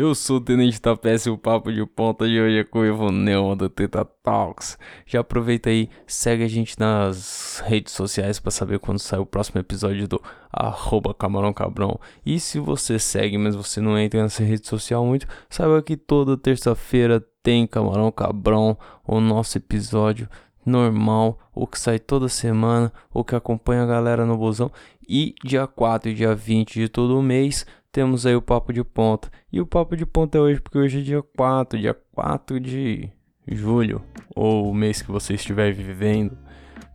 Eu 0.00 0.14
sou 0.14 0.38
o 0.38 0.40
Tenente 0.40 0.80
Tapece 0.80 1.28
e 1.28 1.30
o 1.30 1.36
papo 1.36 1.70
de 1.70 1.84
ponta 1.84 2.26
de 2.26 2.40
hoje 2.40 2.60
é 2.60 2.64
com 2.64 2.78
o 2.78 2.86
Ivo 2.86 3.12
Neumann 3.12 3.54
do 3.54 3.68
Teta 3.68 4.02
Talks. 4.02 4.78
Já 5.04 5.20
aproveita 5.20 5.68
aí, 5.68 5.90
segue 6.06 6.42
a 6.42 6.48
gente 6.48 6.80
nas 6.80 7.62
redes 7.66 7.92
sociais 7.92 8.40
para 8.40 8.50
saber 8.50 8.78
quando 8.78 8.98
sai 8.98 9.18
o 9.18 9.26
próximo 9.26 9.60
episódio 9.60 10.08
do 10.08 10.18
arroba 10.50 11.12
Camarão 11.12 11.52
Cabrão. 11.52 12.00
E 12.24 12.40
se 12.40 12.58
você 12.58 12.98
segue, 12.98 13.36
mas 13.36 13.54
você 13.54 13.78
não 13.78 13.98
entra 13.98 14.22
nessa 14.22 14.42
rede 14.42 14.66
social 14.66 15.04
muito, 15.04 15.26
saiba 15.50 15.82
que 15.82 15.98
toda 15.98 16.34
terça-feira 16.34 17.22
tem 17.42 17.66
Camarão 17.66 18.10
Cabrão, 18.10 18.78
o 19.06 19.20
nosso 19.20 19.58
episódio 19.58 20.30
normal, 20.64 21.38
o 21.54 21.66
que 21.66 21.78
sai 21.78 21.98
toda 21.98 22.26
semana, 22.26 22.90
o 23.12 23.22
que 23.22 23.34
acompanha 23.34 23.82
a 23.82 23.86
galera 23.86 24.24
no 24.24 24.38
busão. 24.38 24.72
E 25.06 25.34
dia 25.44 25.66
4 25.66 26.10
e 26.10 26.14
dia 26.14 26.34
20 26.34 26.80
de 26.80 26.88
todo 26.88 27.20
mês 27.20 27.66
temos 27.92 28.24
aí 28.24 28.36
o 28.36 28.42
Papo 28.42 28.72
de 28.72 28.84
Ponta. 28.84 29.30
E 29.52 29.60
o 29.60 29.66
Papo 29.66 29.96
de 29.96 30.06
Ponta 30.06 30.38
é 30.38 30.40
hoje 30.40 30.60
porque 30.60 30.78
hoje 30.78 31.00
é 31.00 31.02
dia 31.02 31.22
4, 31.36 31.78
dia 31.78 31.94
4 32.12 32.60
de 32.60 33.10
julho, 33.48 34.02
ou 34.34 34.70
o 34.70 34.74
mês 34.74 35.02
que 35.02 35.10
você 35.10 35.34
estiver 35.34 35.72
vivendo. 35.72 36.36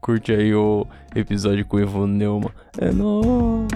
Curte 0.01 0.31
aí 0.31 0.53
o 0.53 0.85
episódio 1.15 1.65
com 1.65 1.77
o 1.77 1.79
Ivo 1.79 2.07
Neumann. 2.07 2.51
É 2.77 2.91
nóis! 2.91 3.67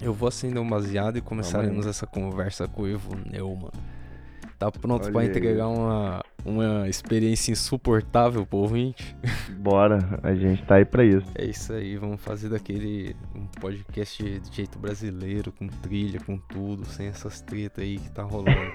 Eu 0.00 0.12
vou 0.12 0.28
acender 0.28 0.60
um 0.60 0.68
baseado 0.68 1.16
e 1.16 1.20
começaremos 1.20 1.86
essa 1.86 2.06
conversa 2.06 2.66
com 2.66 2.82
o 2.82 2.88
Ivo 2.88 3.16
Neumann. 3.30 3.70
Tá 4.62 4.70
pronto 4.70 5.10
para 5.10 5.24
entregar 5.24 5.66
uma, 5.66 6.24
uma 6.44 6.88
experiência 6.88 7.50
insuportável 7.50 8.46
pro 8.46 8.58
ouvinte? 8.58 9.16
Bora, 9.58 9.98
a 10.22 10.36
gente 10.36 10.62
tá 10.62 10.76
aí 10.76 10.84
pra 10.84 11.04
isso. 11.04 11.26
É 11.34 11.44
isso 11.44 11.72
aí, 11.72 11.96
vamos 11.96 12.20
fazer 12.20 12.48
daquele 12.48 13.16
um 13.34 13.44
podcast 13.60 14.22
de 14.22 14.54
jeito 14.54 14.78
brasileiro, 14.78 15.50
com 15.50 15.66
trilha, 15.66 16.20
com 16.20 16.38
tudo, 16.38 16.84
sem 16.84 17.08
essas 17.08 17.40
tretas 17.40 17.82
aí 17.82 17.98
que 17.98 18.08
tá 18.12 18.22
rolando. 18.22 18.72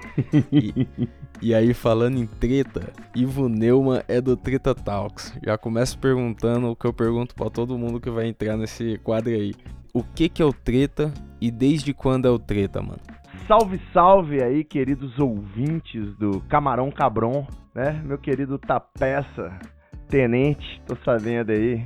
e, 0.52 0.86
e, 1.40 1.54
aí, 1.54 1.72
falando 1.72 2.18
em 2.18 2.26
treta, 2.26 2.92
Ivo 3.16 3.48
Neumann 3.48 4.02
é 4.08 4.20
do 4.20 4.36
Treta 4.36 4.74
Talks. 4.74 5.32
Já 5.42 5.56
começo 5.56 5.98
perguntando 5.98 6.66
o 6.66 6.76
que 6.76 6.86
eu 6.86 6.92
pergunto 6.92 7.34
para 7.34 7.48
todo 7.48 7.78
mundo 7.78 7.98
que 7.98 8.10
vai 8.10 8.26
entrar 8.26 8.58
nesse 8.58 8.98
quadro 8.98 9.32
aí. 9.32 9.54
O 9.94 10.02
que 10.02 10.28
que 10.28 10.42
é 10.42 10.44
o 10.44 10.52
treta 10.52 11.10
e 11.40 11.50
desde 11.50 11.94
quando 11.94 12.28
é 12.28 12.30
o 12.30 12.38
treta, 12.38 12.82
mano? 12.82 13.00
Salve, 13.48 13.80
salve 13.94 14.42
aí, 14.42 14.62
queridos 14.62 15.18
ouvintes 15.18 16.14
do 16.18 16.38
Camarão 16.50 16.90
Cabron, 16.90 17.46
né? 17.74 17.98
Meu 18.04 18.18
querido 18.18 18.58
Tapeça, 18.58 19.58
tenente, 20.06 20.82
tô 20.86 20.94
sabendo 21.02 21.50
aí. 21.50 21.82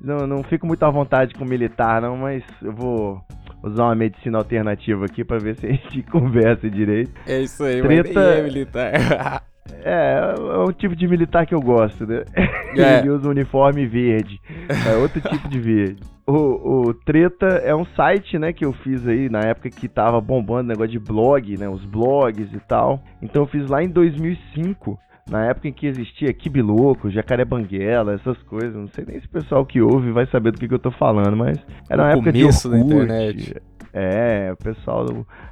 Não, 0.00 0.26
não 0.26 0.42
fico 0.42 0.66
muito 0.66 0.82
à 0.82 0.90
vontade 0.90 1.32
com 1.34 1.44
militar, 1.44 2.02
não, 2.02 2.16
mas 2.16 2.42
eu 2.60 2.72
vou 2.72 3.24
usar 3.62 3.84
uma 3.84 3.94
medicina 3.94 4.38
alternativa 4.38 5.04
aqui 5.04 5.22
para 5.22 5.38
ver 5.38 5.54
se 5.54 5.66
a 5.66 5.70
gente 5.70 6.02
conversa 6.10 6.68
direito. 6.68 7.12
É 7.28 7.42
isso 7.42 7.62
aí, 7.62 7.80
Treta... 7.80 8.12
mas 8.12 8.16
é 8.16 8.42
militar. 8.42 9.44
É, 9.82 10.34
é 10.36 10.58
o 10.58 10.72
tipo 10.72 10.94
de 10.94 11.06
militar 11.08 11.46
que 11.46 11.54
eu 11.54 11.60
gosto, 11.60 12.06
né? 12.06 12.24
É. 12.76 12.98
Ele 12.98 13.10
usa 13.10 13.28
um 13.28 13.30
uniforme 13.30 13.86
verde. 13.86 14.40
É 14.68 14.96
outro 14.96 15.20
tipo 15.20 15.48
de 15.48 15.60
verde. 15.60 16.02
O, 16.26 16.88
o 16.88 16.94
Treta 16.94 17.46
é 17.46 17.72
um 17.72 17.84
site, 17.84 18.36
né, 18.36 18.52
que 18.52 18.64
eu 18.64 18.72
fiz 18.72 19.06
aí 19.06 19.28
na 19.28 19.38
época 19.42 19.70
que 19.70 19.86
tava 19.86 20.20
bombando 20.20 20.64
o 20.64 20.72
negócio 20.72 20.90
de 20.90 20.98
blog, 20.98 21.56
né, 21.56 21.68
os 21.68 21.84
blogs 21.84 22.52
e 22.52 22.58
tal. 22.58 23.00
Então 23.22 23.42
eu 23.42 23.46
fiz 23.46 23.68
lá 23.68 23.80
em 23.80 23.88
2005, 23.88 24.98
na 25.30 25.46
época 25.46 25.68
em 25.68 25.72
que 25.72 25.86
existia 25.86 26.32
Kibiloco, 26.32 27.10
Jacaré 27.10 27.44
Banguela, 27.44 28.14
essas 28.14 28.38
coisas. 28.42 28.74
Não 28.74 28.88
sei 28.88 29.04
nem 29.06 29.20
se 29.20 29.26
o 29.26 29.30
pessoal 29.30 29.64
que 29.64 29.80
ouve 29.80 30.10
vai 30.10 30.26
saber 30.26 30.50
do 30.50 30.58
que, 30.58 30.66
que 30.66 30.74
eu 30.74 30.78
tô 30.80 30.90
falando, 30.90 31.36
mas 31.36 31.56
era 31.88 32.02
uma 32.02 32.10
época 32.10 32.32
de 32.32 32.44
Orkut, 32.44 32.68
da 32.68 32.78
internet. 32.80 33.62
É, 33.92 34.50
o 34.52 34.56
pessoal, 34.56 35.06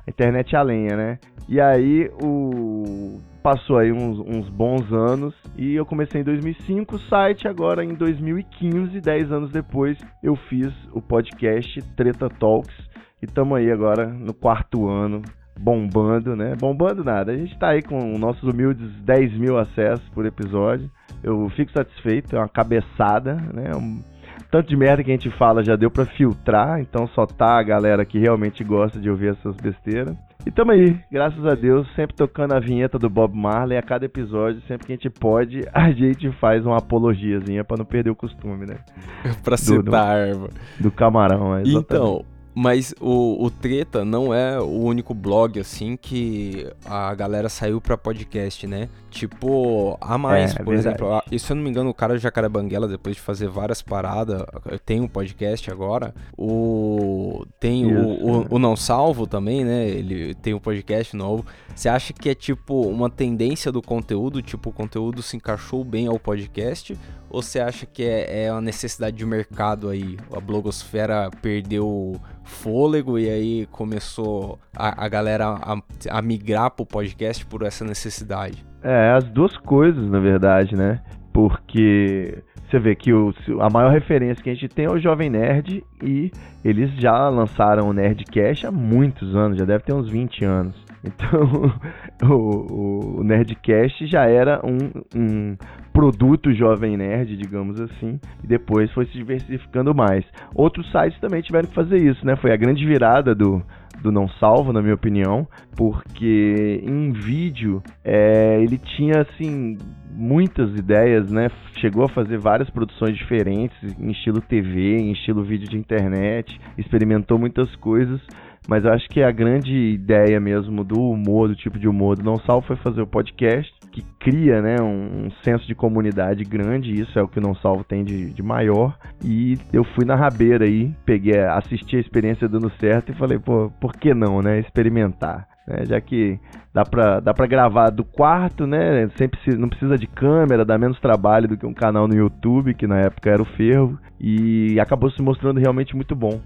a 0.05 0.11
internet 0.11 0.57
a 0.57 0.63
lenha, 0.63 0.97
né? 0.97 1.19
E 1.49 1.61
aí 1.61 2.11
o 2.21 3.21
passou 3.43 3.79
aí 3.79 3.91
uns, 3.93 4.19
uns, 4.21 4.49
bons 4.49 4.91
anos 4.93 5.35
e 5.57 5.75
eu 5.75 5.85
comecei 5.85 6.21
em 6.21 6.25
2005 6.25 6.97
o 6.97 6.99
site, 7.01 7.49
agora 7.49 7.85
em 7.85 7.95
2015, 7.95 9.01
10 9.01 9.33
anos 9.33 9.51
depois, 9.51 9.99
eu 10.23 10.37
fiz 10.37 10.73
o 10.93 11.03
podcast 11.03 11.83
Treta 11.97 12.29
Talks 12.29 12.75
e 13.21 13.27
estamos 13.27 13.59
aí 13.59 13.71
agora 13.71 14.07
no 14.07 14.33
quarto 14.33 14.89
ano 14.89 15.23
bombando, 15.59 16.35
né? 16.35 16.55
Bombando 16.59 17.05
nada, 17.05 17.33
a 17.33 17.37
gente 17.37 17.53
está 17.53 17.71
aí 17.71 17.83
com 17.83 18.19
nossos 18.19 18.43
humildes 18.43 18.91
10 19.03 19.35
mil 19.35 19.59
acessos 19.59 20.09
por 20.11 20.25
episódio. 20.25 20.91
Eu 21.23 21.49
fico 21.51 21.71
satisfeito, 21.73 22.35
é 22.35 22.39
uma 22.39 22.49
cabeçada, 22.49 23.35
né? 23.35 23.71
Um, 23.77 24.03
tanto 24.51 24.69
de 24.69 24.77
merda 24.77 25.03
que 25.03 25.11
a 25.11 25.15
gente 25.15 25.31
fala 25.31 25.65
já 25.65 25.77
deu 25.77 25.91
para 25.91 26.05
filtrar, 26.05 26.81
então 26.81 27.07
só 27.09 27.27
tá 27.27 27.59
a 27.59 27.63
galera 27.63 28.05
que 28.05 28.19
realmente 28.19 28.63
gosta 28.63 29.01
de 29.01 29.09
ouvir 29.09 29.31
essas 29.31 29.57
besteiras. 29.57 30.17
E 30.45 30.51
tamo 30.51 30.73
aí, 30.73 30.99
graças 31.11 31.45
a 31.47 31.55
Deus, 31.55 31.87
sempre 31.95 32.17
tocando 32.17 32.53
a 32.53 32.59
vinheta 32.59 32.99
do 32.99 33.09
Bob 33.09 33.33
Marley. 33.35 33.79
A 33.79 33.83
cada 33.83 34.05
episódio, 34.05 34.61
sempre 34.67 34.87
que 34.87 34.93
a 34.93 34.97
gente 34.97 35.11
pode, 35.11 35.61
a 35.73 35.93
gente 35.93 36.31
faz 36.33 36.67
uma 36.67 36.79
apologiazinha 36.79 37.63
para 37.63 37.77
não 37.79 37.85
perder 37.85 38.11
o 38.11 38.17
costume, 38.17 38.67
né? 38.67 38.79
pra 39.45 39.57
citar 39.57 40.35
do, 40.35 40.49
do, 40.49 40.51
do 40.81 40.91
camarão, 40.91 41.57
é, 41.57 41.63
Então, 41.65 42.25
mas 42.55 42.95
o, 43.01 43.45
o 43.45 43.51
Treta 43.51 44.05
não 44.05 44.33
é 44.35 44.61
o 44.61 44.83
único 44.83 45.15
blog, 45.15 45.59
assim, 45.59 45.97
que 45.97 46.71
a 46.85 47.15
galera 47.15 47.49
saiu 47.49 47.81
pra 47.81 47.97
podcast, 47.97 48.67
né? 48.67 48.89
Tipo, 49.11 49.97
a 50.01 50.17
mais, 50.17 50.55
é, 50.55 50.63
por 50.63 50.75
é 50.75 50.79
exemplo. 50.79 51.23
E 51.31 51.39
se 51.39 51.51
eu 51.51 51.57
não 51.57 51.63
me 51.63 51.71
engano, 51.71 51.91
o 51.91 51.95
cara 51.95 52.17
de 52.17 52.23
Jacaré 52.23 52.49
Banguela, 52.49 52.89
depois 52.89 53.17
de 53.17 53.23
fazer 53.23 53.49
várias 53.49 53.81
paradas, 53.81 54.43
tem 54.85 55.01
um 55.01 55.09
podcast 55.09 55.71
agora. 55.71 56.15
O. 56.37 57.45
Tem 57.59 57.87
o, 57.87 58.01
o, 58.01 58.47
o, 58.55 58.59
Não 58.59 58.77
Salvo 58.77 59.27
também, 59.27 59.65
né? 59.65 59.89
Ele 59.89 60.35
tem 60.35 60.55
um 60.55 60.59
podcast 60.59 61.17
novo. 61.17 61.45
Você 61.75 61.89
acha 61.89 62.13
que 62.13 62.29
é 62.29 62.35
tipo 62.35 62.83
uma 62.89 63.11
tendência 63.11 63.73
do 63.73 63.83
conteúdo? 63.83 64.43
Tipo, 64.43 64.71
o 64.71 64.73
conteúdo 64.73 65.23
se 65.23 65.37
encaixou 65.37 65.85
bem 65.85 66.07
ao 66.07 66.19
podcast? 66.19 66.97
Ou 67.29 67.43
você 67.43 67.61
acha 67.61 67.87
que 67.87 68.03
é, 68.03 68.45
é 68.45 68.53
uma 68.53 68.61
necessidade 68.61 69.17
de 69.17 69.25
mercado 69.25 69.89
aí? 69.89 70.19
A 70.35 70.41
blogosfera 70.41 71.31
perdeu 71.41 72.21
fôlego 72.45 73.19
e 73.19 73.29
aí 73.29 73.67
começou 73.71 74.59
a, 74.77 75.05
a 75.05 75.09
galera 75.09 75.47
a, 75.47 75.77
a 76.11 76.23
migrar 76.23 76.71
pro 76.71 76.87
podcast 76.87 77.45
por 77.47 77.63
essa 77.63 77.85
necessidade? 77.85 78.65
É, 78.83 79.13
as 79.13 79.25
duas 79.25 79.57
coisas, 79.59 80.09
na 80.11 80.19
verdade, 80.19 80.77
né? 80.77 81.01
Porque 81.33 82.43
você 82.69 82.79
vê 82.79 82.95
que 82.95 83.13
o, 83.13 83.35
a 83.61 83.69
maior 83.69 83.93
referência 83.93 84.43
que 84.43 84.49
a 84.49 84.55
gente 84.55 84.69
tem 84.69 84.87
é 84.87 84.91
o 84.91 84.99
Jovem 84.99 85.29
Nerd 85.29 85.85
e 86.03 86.31
eles 86.65 86.91
já 86.95 87.29
lançaram 87.29 87.89
o 87.89 87.93
Nerdcast 87.93 88.67
há 88.67 88.71
muitos 88.71 89.37
anos, 89.37 89.59
já 89.59 89.65
deve 89.67 89.85
ter 89.85 89.93
uns 89.93 90.09
20 90.09 90.45
anos. 90.45 90.83
Então, 91.05 91.75
o, 92.31 93.19
o 93.19 93.25
Nerdcast 93.25 94.07
já 94.07 94.25
era 94.25 94.61
um, 94.65 95.03
um 95.19 95.57
produto 95.93 96.53
Jovem 96.53 96.97
Nerd, 96.97 97.37
digamos 97.37 97.81
assim, 97.81 98.19
e 98.43 98.47
depois 98.47 98.91
foi 98.93 99.07
se 99.07 99.13
diversificando 99.13 99.95
mais. 99.95 100.25
Outros 100.55 100.91
sites 100.91 101.21
também 101.21 101.43
tiveram 101.43 101.69
que 101.69 101.75
fazer 101.75 101.99
isso, 101.99 102.25
né? 102.27 102.37
Foi 102.37 102.53
a 102.53 102.57
grande 102.57 102.87
virada 102.87 103.35
do, 103.35 103.63
do 104.01 104.11
Não 104.11 104.29
Salvo, 104.29 104.73
na 104.73 104.81
minha 104.81 104.95
opinião, 104.95 105.47
porque 105.77 106.83
em 106.85 107.13
vídeo 107.13 107.83
é, 108.05 108.61
ele 108.63 108.79
tinha 108.79 109.21
assim 109.23 109.77
muitas 110.11 110.75
ideias, 110.75 111.31
né? 111.31 111.51
Chegou 111.79 112.05
a 112.05 112.09
fazer 112.09 112.39
várias 112.39 112.69
produções 112.71 113.17
diferentes 113.17 113.77
em 113.99 114.11
estilo 114.11 114.41
TV, 114.41 114.97
em 114.97 115.13
estilo 115.13 115.43
vídeo 115.43 115.69
de 115.69 115.77
internet, 115.77 116.61
experimentou 116.77 117.39
muitas 117.39 117.75
coisas 117.77 118.21
mas 118.69 118.87
acho 118.87 119.09
que 119.09 119.23
a 119.23 119.31
grande 119.31 119.75
ideia 119.75 120.39
mesmo 120.39 120.85
do 120.85 121.01
humor, 121.01 121.49
do 121.49 121.57
tipo 121.57 121.79
de 121.79 121.89
humor 121.89 122.17
do 122.17 122.23
Não 122.23 122.39
Salvo 122.39 122.67
foi 122.67 122.77
fazer 122.77 123.03
o 123.03 123.07
podcast, 123.07 123.73
que 123.93 124.03
cria 124.19 124.63
né, 124.63 124.77
um, 124.81 125.27
um 125.27 125.31
senso 125.45 125.67
de 125.67 125.75
comunidade 125.75 126.43
grande, 126.45 126.99
isso 126.99 127.19
é 127.19 127.23
o 127.23 127.29
que 127.29 127.39
o 127.39 127.43
Não 127.43 127.55
Salvo 127.55 127.85
tem 127.85 128.03
de, 128.03 128.31
de 128.31 128.43
maior. 128.43 128.97
E 129.23 129.59
eu 129.73 129.85
fui 129.85 130.05
na 130.05 130.17
rabeira 130.17 130.65
aí, 130.65 130.93
peguei, 131.05 131.39
assisti 131.39 131.97
a 131.97 132.01
experiência 132.01 132.49
dando 132.49 132.73
certo 132.81 133.13
e 133.13 133.15
falei, 133.15 133.39
pô, 133.39 133.71
por 133.81 133.93
que 133.93 134.15
não, 134.15 134.41
né? 134.41 134.59
Experimentar. 134.59 135.47
Né, 135.69 135.85
já 135.87 136.01
que 136.01 136.41
dá 136.75 136.85
pra, 136.85 137.21
dá 137.21 137.33
pra 137.35 137.47
gravar 137.47 137.91
do 137.91 138.03
quarto, 138.03 138.67
né? 138.67 139.09
Sempre 139.17 139.39
não 139.57 139.69
precisa 139.69 139.97
de 139.97 140.07
câmera, 140.07 140.65
dá 140.65 140.77
menos 140.79 140.99
trabalho 140.99 141.47
do 141.47 141.57
que 141.57 141.67
um 141.67 141.75
canal 141.75 142.09
no 142.09 142.17
YouTube, 142.17 142.75
que 142.75 142.87
na 142.87 142.99
época 142.99 143.31
era 143.31 143.43
o 143.43 143.47
fervo, 143.57 143.99
e 144.19 144.81
acabou 144.81 145.11
se 145.11 145.23
mostrando 145.23 145.61
realmente 145.61 145.95
muito 145.95 146.17
bom. 146.17 146.41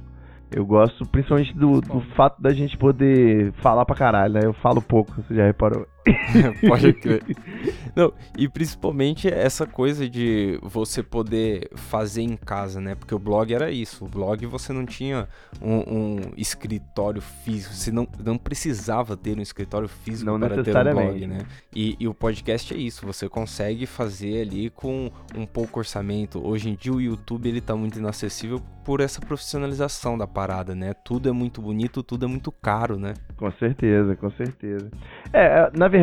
Eu 0.54 0.64
gosto 0.64 1.04
principalmente 1.06 1.56
do, 1.56 1.80
do 1.80 2.00
fato 2.14 2.40
da 2.40 2.52
gente 2.52 2.76
poder 2.76 3.52
falar 3.62 3.84
pra 3.84 3.96
caralho, 3.96 4.34
né? 4.34 4.40
Eu 4.44 4.52
falo 4.52 4.82
pouco, 4.82 5.12
você 5.22 5.34
já 5.34 5.44
reparou. 5.44 5.86
Pode 6.66 6.92
crer. 6.94 7.22
Não, 7.94 8.12
e 8.36 8.48
principalmente 8.48 9.28
essa 9.28 9.66
coisa 9.66 10.08
de 10.08 10.58
você 10.62 11.02
poder 11.02 11.70
fazer 11.74 12.22
em 12.22 12.36
casa, 12.36 12.80
né? 12.80 12.94
Porque 12.94 13.14
o 13.14 13.18
blog 13.18 13.52
era 13.52 13.70
isso. 13.70 14.04
O 14.04 14.08
blog 14.08 14.44
você 14.46 14.72
não 14.72 14.84
tinha 14.84 15.26
um, 15.62 15.76
um 15.76 16.20
escritório 16.36 17.22
físico. 17.22 17.74
Você 17.74 17.90
não, 17.90 18.06
não 18.22 18.36
precisava 18.36 19.16
ter 19.16 19.38
um 19.38 19.42
escritório 19.42 19.88
físico 19.88 20.30
não 20.30 20.38
para 20.38 20.62
ter 20.62 20.76
um 20.76 20.92
blog, 20.92 21.26
né? 21.26 21.38
E, 21.74 21.96
e, 21.98 22.06
o 22.06 22.12
podcast 22.12 22.74
é 22.74 22.76
isso. 22.76 23.06
Você 23.06 23.28
consegue 23.28 23.86
fazer 23.86 24.42
ali 24.42 24.70
com 24.70 25.10
um 25.34 25.46
pouco 25.46 25.78
orçamento. 25.78 26.46
Hoje 26.46 26.68
em 26.68 26.74
dia 26.74 26.92
o 26.92 27.00
YouTube 27.00 27.48
ele 27.48 27.60
tá 27.60 27.74
muito 27.74 27.98
inacessível 27.98 28.60
por 28.84 29.00
essa 29.00 29.20
profissionalização 29.20 30.16
da 30.16 30.28
parada, 30.28 30.72
né? 30.72 30.94
Tudo 31.04 31.28
é 31.28 31.32
muito 31.32 31.60
bonito, 31.60 32.04
tudo 32.04 32.24
é 32.24 32.28
muito 32.28 32.52
caro, 32.52 32.96
né? 32.96 33.14
Com 33.36 33.50
certeza, 33.50 34.14
com 34.14 34.30
certeza. 34.30 34.88
É, 35.32 35.44
é 35.44 35.70
na 35.74 35.88
verdade, 35.88 35.95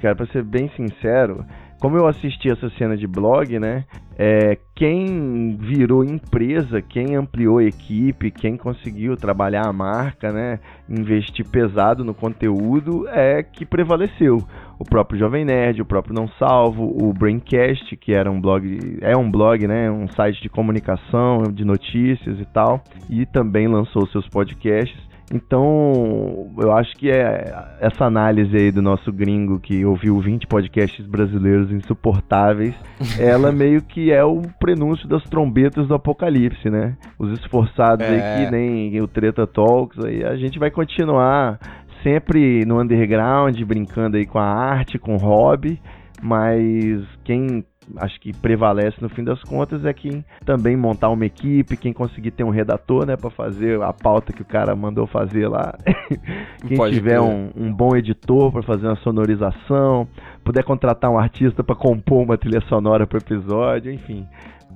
cara, 0.00 0.14
para 0.14 0.26
ser 0.26 0.42
bem 0.42 0.70
sincero, 0.76 1.44
como 1.80 1.98
eu 1.98 2.06
assisti 2.06 2.50
essa 2.50 2.70
cena 2.78 2.96
de 2.96 3.06
blog, 3.06 3.58
né? 3.58 3.84
É, 4.16 4.56
quem 4.74 5.56
virou 5.60 6.04
empresa, 6.04 6.80
quem 6.80 7.16
ampliou 7.16 7.58
a 7.58 7.64
equipe, 7.64 8.30
quem 8.30 8.56
conseguiu 8.56 9.16
trabalhar 9.16 9.66
a 9.66 9.72
marca, 9.72 10.32
né? 10.32 10.60
Investir 10.88 11.46
pesado 11.46 12.04
no 12.04 12.14
conteúdo 12.14 13.06
é 13.08 13.42
que 13.42 13.66
prevaleceu. 13.66 14.38
O 14.78 14.84
próprio 14.84 15.18
Jovem 15.18 15.44
Nerd, 15.44 15.82
o 15.82 15.84
próprio 15.84 16.14
Não 16.14 16.26
Salvo, 16.38 16.96
o 17.02 17.12
Braincast, 17.12 17.96
que 17.96 18.12
era 18.12 18.30
um 18.30 18.40
blog, 18.40 18.98
é 19.00 19.16
um 19.16 19.30
blog, 19.30 19.66
né? 19.66 19.90
Um 19.90 20.08
site 20.08 20.40
de 20.40 20.48
comunicação, 20.48 21.42
de 21.52 21.64
notícias 21.64 22.40
e 22.40 22.44
tal, 22.46 22.82
e 23.10 23.26
também 23.26 23.68
lançou 23.68 24.06
seus 24.06 24.28
podcasts. 24.28 25.13
Então, 25.32 26.52
eu 26.58 26.72
acho 26.72 26.94
que 26.96 27.10
é 27.10 27.54
essa 27.80 28.04
análise 28.04 28.54
aí 28.56 28.70
do 28.70 28.82
nosso 28.82 29.12
gringo 29.12 29.58
que 29.58 29.84
ouviu 29.84 30.18
20 30.20 30.46
podcasts 30.46 31.04
brasileiros 31.06 31.72
insuportáveis, 31.72 32.74
ela 33.18 33.50
meio 33.50 33.82
que 33.82 34.12
é 34.12 34.22
o 34.22 34.42
prenúncio 34.60 35.08
das 35.08 35.22
trombetas 35.24 35.88
do 35.88 35.94
apocalipse, 35.94 36.68
né? 36.68 36.96
Os 37.18 37.32
esforçados 37.38 38.06
é. 38.06 38.10
aí 38.10 38.44
que 38.44 38.50
nem 38.52 39.00
o 39.00 39.08
Treta 39.08 39.46
Talks, 39.46 40.04
aí 40.04 40.22
a 40.24 40.36
gente 40.36 40.58
vai 40.58 40.70
continuar 40.70 41.58
sempre 42.02 42.64
no 42.66 42.80
underground, 42.80 43.58
brincando 43.62 44.18
aí 44.18 44.26
com 44.26 44.38
a 44.38 44.44
arte, 44.44 44.98
com 44.98 45.14
o 45.14 45.18
hobby, 45.18 45.80
mas 46.22 47.02
quem 47.24 47.64
acho 47.96 48.20
que 48.20 48.32
prevalece 48.32 48.96
no 49.00 49.08
fim 49.08 49.22
das 49.22 49.42
contas 49.42 49.84
é 49.84 49.92
quem 49.92 50.24
também 50.44 50.76
montar 50.76 51.10
uma 51.10 51.26
equipe, 51.26 51.76
quem 51.76 51.92
conseguir 51.92 52.30
ter 52.30 52.44
um 52.44 52.50
redator, 52.50 53.06
né, 53.06 53.16
para 53.16 53.30
fazer 53.30 53.80
a 53.82 53.92
pauta 53.92 54.32
que 54.32 54.42
o 54.42 54.44
cara 54.44 54.74
mandou 54.74 55.06
fazer 55.06 55.48
lá. 55.48 55.76
quem 56.66 56.76
Pode 56.76 56.94
tiver 56.94 57.20
um, 57.20 57.50
um, 57.56 57.72
bom 57.72 57.96
editor 57.96 58.50
para 58.52 58.62
fazer 58.62 58.86
uma 58.86 58.96
sonorização, 58.96 60.08
puder 60.42 60.64
contratar 60.64 61.10
um 61.10 61.18
artista 61.18 61.62
para 61.62 61.74
compor 61.74 62.22
uma 62.22 62.38
trilha 62.38 62.60
sonora 62.62 63.06
para 63.06 63.18
episódio, 63.18 63.92
enfim. 63.92 64.26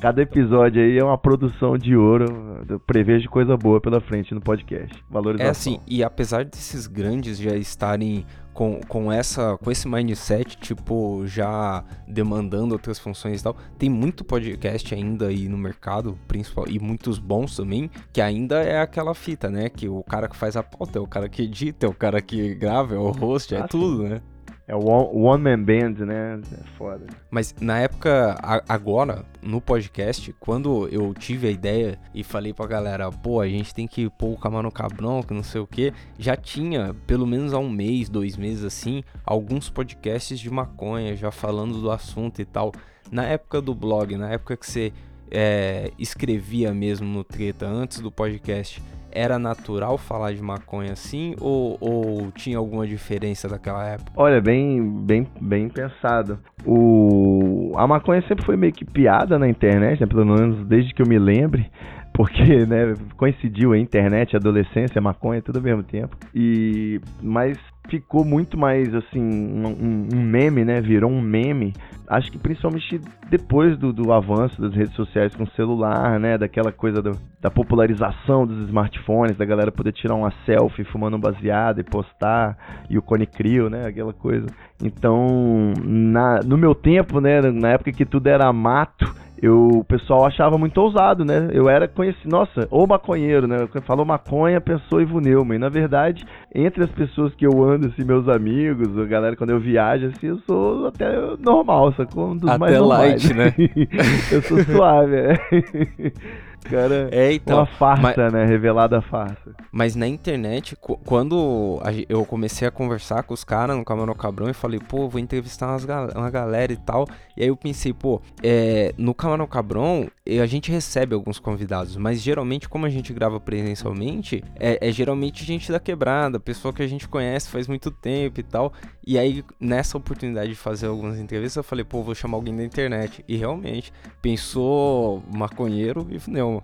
Cada 0.00 0.22
episódio 0.22 0.80
aí 0.80 0.96
é 0.96 1.02
uma 1.02 1.18
produção 1.18 1.76
de 1.76 1.96
ouro. 1.96 2.64
Eu 2.68 2.78
prevejo 2.78 3.28
coisa 3.28 3.56
boa 3.56 3.80
pela 3.80 4.00
frente 4.00 4.32
no 4.32 4.40
podcast. 4.40 4.96
Valorização. 5.10 5.48
É 5.48 5.50
assim, 5.50 5.80
e 5.88 6.04
apesar 6.04 6.44
desses 6.44 6.86
grandes 6.86 7.36
já 7.36 7.56
estarem 7.56 8.24
com, 8.58 8.80
com, 8.88 9.12
essa, 9.12 9.56
com 9.56 9.70
esse 9.70 9.86
mindset, 9.86 10.56
tipo, 10.56 11.24
já 11.28 11.84
demandando 12.08 12.72
outras 12.72 12.98
funções 12.98 13.40
e 13.40 13.44
tal. 13.44 13.56
Tem 13.78 13.88
muito 13.88 14.24
podcast 14.24 14.92
ainda 14.92 15.28
aí 15.28 15.48
no 15.48 15.56
mercado, 15.56 16.18
principal, 16.26 16.64
e 16.66 16.76
muitos 16.80 17.20
bons 17.20 17.54
também, 17.54 17.88
que 18.12 18.20
ainda 18.20 18.60
é 18.60 18.80
aquela 18.80 19.14
fita, 19.14 19.48
né? 19.48 19.68
Que 19.68 19.88
o 19.88 20.02
cara 20.02 20.26
que 20.28 20.34
faz 20.34 20.56
a 20.56 20.62
pauta 20.64 20.98
é 20.98 21.00
o 21.00 21.06
cara 21.06 21.28
que 21.28 21.42
edita, 21.42 21.86
é 21.86 21.88
o 21.88 21.94
cara 21.94 22.20
que 22.20 22.52
grava, 22.56 22.96
é 22.96 22.98
o 22.98 23.12
host, 23.12 23.54
é 23.54 23.64
tudo, 23.64 24.02
né? 24.02 24.20
É 24.68 24.74
o 24.74 24.80
One 24.80 25.42
Man 25.42 25.62
Band, 25.62 26.04
né? 26.04 26.38
É 26.52 26.64
foda. 26.76 27.06
Mas 27.30 27.54
na 27.58 27.78
época, 27.78 28.36
agora, 28.68 29.24
no 29.40 29.62
podcast, 29.62 30.30
quando 30.38 30.86
eu 30.88 31.14
tive 31.14 31.48
a 31.48 31.50
ideia 31.50 31.98
e 32.14 32.22
falei 32.22 32.52
pra 32.52 32.66
galera, 32.66 33.10
pô, 33.10 33.40
a 33.40 33.48
gente 33.48 33.74
tem 33.74 33.88
que 33.88 34.10
pôr 34.10 34.34
o 34.34 34.36
Camarão 34.36 34.70
Cabrão, 34.70 35.22
que 35.22 35.32
não 35.32 35.42
sei 35.42 35.62
o 35.62 35.66
que, 35.66 35.90
já 36.18 36.36
tinha, 36.36 36.94
pelo 37.06 37.26
menos 37.26 37.54
há 37.54 37.58
um 37.58 37.70
mês, 37.70 38.10
dois 38.10 38.36
meses 38.36 38.62
assim, 38.62 39.02
alguns 39.24 39.70
podcasts 39.70 40.38
de 40.38 40.50
maconha 40.50 41.16
já 41.16 41.30
falando 41.30 41.80
do 41.80 41.90
assunto 41.90 42.42
e 42.42 42.44
tal. 42.44 42.70
Na 43.10 43.24
época 43.24 43.62
do 43.62 43.74
blog, 43.74 44.18
na 44.18 44.28
época 44.28 44.54
que 44.54 44.70
você 44.70 44.92
é, 45.30 45.90
escrevia 45.98 46.74
mesmo 46.74 47.06
no 47.06 47.24
Treta, 47.24 47.66
antes 47.66 48.00
do 48.00 48.12
podcast 48.12 48.82
era 49.12 49.38
natural 49.38 49.96
falar 49.98 50.32
de 50.32 50.42
maconha 50.42 50.92
assim 50.92 51.34
ou, 51.40 51.76
ou 51.80 52.30
tinha 52.32 52.58
alguma 52.58 52.86
diferença 52.86 53.48
daquela 53.48 53.86
época? 53.86 54.12
Olha, 54.16 54.40
bem, 54.40 54.82
bem, 55.04 55.26
bem 55.40 55.68
pensado. 55.68 56.38
O... 56.64 57.72
A 57.76 57.86
maconha 57.86 58.22
sempre 58.26 58.44
foi 58.44 58.56
meio 58.56 58.72
que 58.72 58.84
piada 58.84 59.38
na 59.38 59.48
internet, 59.48 60.00
né? 60.00 60.06
pelo 60.06 60.26
menos 60.26 60.66
desde 60.66 60.92
que 60.94 61.02
eu 61.02 61.06
me 61.06 61.18
lembre 61.18 61.70
porque 62.12 62.66
né, 62.66 62.94
coincidiu 63.16 63.72
a 63.72 63.78
internet, 63.78 64.34
a 64.34 64.38
adolescência, 64.38 64.98
a 64.98 65.02
maconha, 65.02 65.40
tudo 65.40 65.58
ao 65.58 65.62
mesmo 65.62 65.82
tempo. 65.82 66.16
E 66.34 67.00
mas 67.22 67.56
ficou 67.88 68.24
muito 68.24 68.56
mais 68.56 68.94
assim 68.94 69.20
um, 69.20 70.08
um, 70.14 70.22
meme, 70.22 70.64
né? 70.64 70.80
Virou 70.80 71.10
um 71.10 71.20
meme. 71.20 71.72
Acho 72.06 72.30
que 72.30 72.38
principalmente 72.38 73.00
depois 73.28 73.76
do, 73.78 73.92
do 73.92 74.12
avanço 74.12 74.60
das 74.60 74.74
redes 74.74 74.94
sociais 74.94 75.34
com 75.34 75.44
o 75.44 75.50
celular, 75.50 76.18
né? 76.20 76.38
Daquela 76.38 76.70
coisa 76.70 77.02
do, 77.02 77.12
da 77.40 77.50
popularização 77.50 78.46
dos 78.46 78.66
smartphones, 78.68 79.36
da 79.36 79.44
galera 79.44 79.72
poder 79.72 79.92
tirar 79.92 80.14
uma 80.14 80.32
selfie 80.44 80.84
fumando 80.84 81.16
um 81.16 81.20
baseado 81.20 81.80
e 81.80 81.84
postar 81.84 82.56
e 82.88 82.98
o 82.98 83.02
Cone 83.02 83.26
Crio, 83.26 83.68
né? 83.68 83.86
Aquela 83.86 84.12
coisa. 84.12 84.46
Então, 84.82 85.72
na, 85.84 86.40
no 86.40 86.56
meu 86.56 86.74
tempo, 86.74 87.20
né? 87.20 87.40
Na 87.40 87.70
época 87.70 87.92
que 87.92 88.04
tudo 88.04 88.26
era 88.28 88.52
mato 88.52 89.12
eu, 89.40 89.68
o 89.68 89.84
pessoal 89.84 90.26
achava 90.26 90.58
muito 90.58 90.78
ousado, 90.78 91.24
né? 91.24 91.48
Eu 91.52 91.68
era 91.68 91.86
conhecido, 91.86 92.28
nossa, 92.28 92.66
ou 92.70 92.86
maconheiro, 92.86 93.46
né? 93.46 93.68
Falou 93.86 94.04
maconha, 94.04 94.60
pensou 94.60 95.00
Ivo 95.00 95.20
Neumann. 95.20 95.56
E 95.56 95.58
na 95.58 95.68
verdade, 95.68 96.24
entre 96.54 96.82
as 96.82 96.90
pessoas 96.90 97.34
que 97.34 97.46
eu 97.46 97.62
ando, 97.62 97.86
assim, 97.86 98.04
meus 98.04 98.28
amigos, 98.28 98.98
a 98.98 99.04
galera, 99.04 99.36
quando 99.36 99.50
eu 99.50 99.60
viajo, 99.60 100.06
assim, 100.06 100.28
eu 100.28 100.38
sou 100.46 100.88
até 100.88 101.08
normal, 101.38 101.92
sacou? 101.94 102.30
Um 102.30 102.36
dos 102.36 102.48
até 102.48 102.58
mais 102.58 102.78
normais. 102.78 103.30
light, 103.30 103.34
né? 103.34 103.54
eu 104.32 104.42
sou 104.42 104.58
suave, 104.64 105.16
é. 105.16 105.38
Cara, 106.64 107.08
é, 107.12 107.32
então, 107.32 107.58
uma 107.58 107.66
farsa, 107.66 108.02
mas, 108.02 108.32
né? 108.32 108.44
Revelada 108.44 109.00
farsa. 109.00 109.54
Mas 109.72 109.94
na 109.94 110.06
internet, 110.06 110.76
quando 110.76 111.80
eu 112.08 112.24
comecei 112.24 112.66
a 112.66 112.70
conversar 112.70 113.22
com 113.22 113.34
os 113.34 113.44
caras 113.44 113.76
no 113.76 113.84
Camarão 113.84 114.14
Cabrão 114.14 114.48
e 114.48 114.54
falei, 114.54 114.80
pô, 114.80 115.08
vou 115.08 115.20
entrevistar 115.20 115.68
umas, 115.68 115.84
uma 116.14 116.30
galera 116.30 116.72
e 116.72 116.76
tal. 116.76 117.06
E 117.36 117.42
aí 117.42 117.48
eu 117.48 117.56
pensei, 117.56 117.92
pô, 117.92 118.20
é, 118.42 118.94
no 118.98 119.14
Camarão 119.14 119.46
Cabrão 119.46 120.08
a 120.36 120.46
gente 120.46 120.70
recebe 120.70 121.14
alguns 121.14 121.38
convidados, 121.38 121.96
mas 121.96 122.20
geralmente, 122.20 122.68
como 122.68 122.84
a 122.84 122.90
gente 122.90 123.12
grava 123.14 123.40
presencialmente, 123.40 124.44
é, 124.56 124.86
é 124.86 124.92
geralmente 124.92 125.42
gente 125.42 125.72
da 125.72 125.80
quebrada, 125.80 126.38
pessoa 126.38 126.74
que 126.74 126.82
a 126.82 126.86
gente 126.86 127.08
conhece 127.08 127.48
faz 127.48 127.66
muito 127.66 127.90
tempo 127.90 128.38
e 128.38 128.42
tal. 128.42 128.72
E 129.06 129.18
aí, 129.18 129.42
nessa 129.58 129.96
oportunidade 129.96 130.50
de 130.50 130.54
fazer 130.54 130.86
algumas 130.86 131.18
entrevistas, 131.18 131.56
eu 131.56 131.64
falei, 131.64 131.82
pô, 131.82 132.02
vou 132.02 132.14
chamar 132.14 132.36
alguém 132.36 132.54
da 132.54 132.62
internet. 132.62 133.24
E 133.26 133.36
realmente, 133.36 133.90
pensou 134.20 135.22
maconheiro 135.34 136.06
e 136.10 136.30
não. 136.30 136.62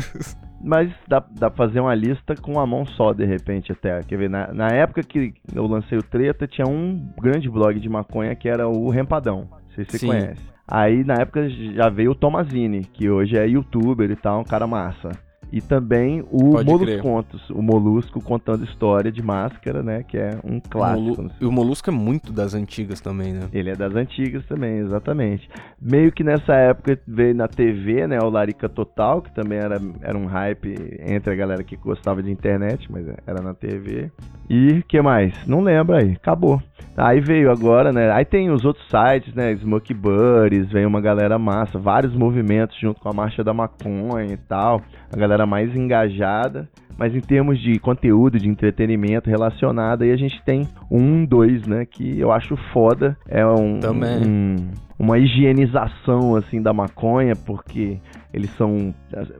Mas 0.60 0.92
dá, 1.06 1.24
dá 1.30 1.48
pra 1.48 1.66
fazer 1.66 1.80
uma 1.80 1.94
lista 1.94 2.34
com 2.34 2.52
uma 2.52 2.66
mão 2.66 2.84
só, 2.84 3.14
de 3.14 3.24
repente, 3.24 3.72
até. 3.72 4.02
Quer 4.02 4.18
ver, 4.18 4.28
na, 4.28 4.52
na 4.52 4.68
época 4.68 5.02
que 5.02 5.32
eu 5.54 5.66
lancei 5.66 5.96
o 5.96 6.02
Treta, 6.02 6.46
tinha 6.46 6.66
um 6.66 7.10
grande 7.18 7.48
blog 7.48 7.78
de 7.78 7.88
maconha 7.88 8.34
que 8.34 8.48
era 8.48 8.68
o 8.68 8.90
Rempadão. 8.90 9.48
Não 9.50 9.74
sei 9.74 9.84
se 9.84 9.92
você 9.92 9.98
Sim. 9.98 10.06
conhece. 10.08 10.57
Aí 10.68 11.02
na 11.02 11.14
época 11.14 11.48
já 11.48 11.88
veio 11.88 12.10
o 12.10 12.14
Tomazini, 12.14 12.84
que 12.84 13.08
hoje 13.08 13.36
é 13.36 13.48
youtuber 13.48 14.10
e 14.10 14.16
tal, 14.16 14.40
um 14.40 14.44
cara 14.44 14.66
massa. 14.66 15.10
E 15.50 15.60
também 15.60 16.22
o 16.30 16.62
Molusco 16.62 17.02
Contos, 17.02 17.50
o 17.50 17.62
Molusco 17.62 18.20
contando 18.20 18.64
história 18.64 19.10
de 19.10 19.22
máscara, 19.22 19.82
né? 19.82 20.02
Que 20.02 20.18
é 20.18 20.38
um 20.44 20.60
clássico. 20.60 21.22
Molu 21.22 21.30
e 21.40 21.46
o 21.46 21.52
Molusco 21.52 21.88
é 21.88 21.92
muito 21.92 22.32
das 22.32 22.54
antigas 22.54 23.00
também, 23.00 23.32
né? 23.32 23.48
Ele 23.52 23.70
é 23.70 23.74
das 23.74 23.94
antigas 23.94 24.44
também, 24.46 24.78
exatamente. 24.78 25.48
Meio 25.80 26.12
que 26.12 26.22
nessa 26.22 26.54
época 26.54 26.98
veio 27.06 27.34
na 27.34 27.48
TV, 27.48 28.06
né? 28.06 28.18
O 28.22 28.28
Larica 28.28 28.68
Total, 28.68 29.22
que 29.22 29.34
também 29.34 29.58
era, 29.58 29.80
era 30.02 30.18
um 30.18 30.26
hype 30.26 30.98
entre 31.00 31.32
a 31.32 31.36
galera 31.36 31.64
que 31.64 31.76
gostava 31.76 32.22
de 32.22 32.30
internet, 32.30 32.90
mas 32.92 33.06
era 33.26 33.40
na 33.40 33.54
TV. 33.54 34.10
E 34.50 34.82
que 34.86 35.00
mais? 35.00 35.34
Não 35.46 35.60
lembro 35.60 35.96
aí, 35.96 36.12
acabou. 36.12 36.62
Aí 36.98 37.20
veio 37.20 37.52
agora, 37.52 37.92
né? 37.92 38.10
Aí 38.10 38.24
tem 38.24 38.50
os 38.50 38.64
outros 38.64 38.84
sites, 38.88 39.32
né? 39.32 39.54
Smoke 39.54 39.94
Buddies, 39.94 40.68
vem 40.68 40.84
uma 40.84 41.00
galera 41.00 41.38
massa, 41.38 41.78
vários 41.78 42.12
movimentos 42.12 42.76
junto 42.76 43.00
com 43.00 43.08
a 43.08 43.12
Marcha 43.12 43.44
da 43.44 43.54
Maconha 43.54 44.32
e 44.32 44.36
tal. 44.36 44.82
A 45.12 45.16
galera 45.16 45.46
mais 45.46 45.76
engajada. 45.76 46.68
Mas 46.98 47.14
em 47.14 47.20
termos 47.20 47.60
de 47.60 47.78
conteúdo, 47.78 48.38
de 48.38 48.48
entretenimento 48.48 49.30
relacionado, 49.30 50.02
aí 50.02 50.10
a 50.10 50.16
gente 50.16 50.42
tem 50.44 50.68
um, 50.90 51.24
dois, 51.24 51.64
né? 51.66 51.86
Que 51.86 52.18
eu 52.18 52.32
acho 52.32 52.56
foda. 52.72 53.16
É 53.28 53.46
um, 53.46 53.78
Também. 53.78 54.26
um 54.26 54.56
uma 54.98 55.16
higienização 55.16 56.34
assim 56.34 56.60
da 56.60 56.72
maconha, 56.72 57.36
porque 57.36 57.98
eles 58.34 58.50
são 58.56 58.92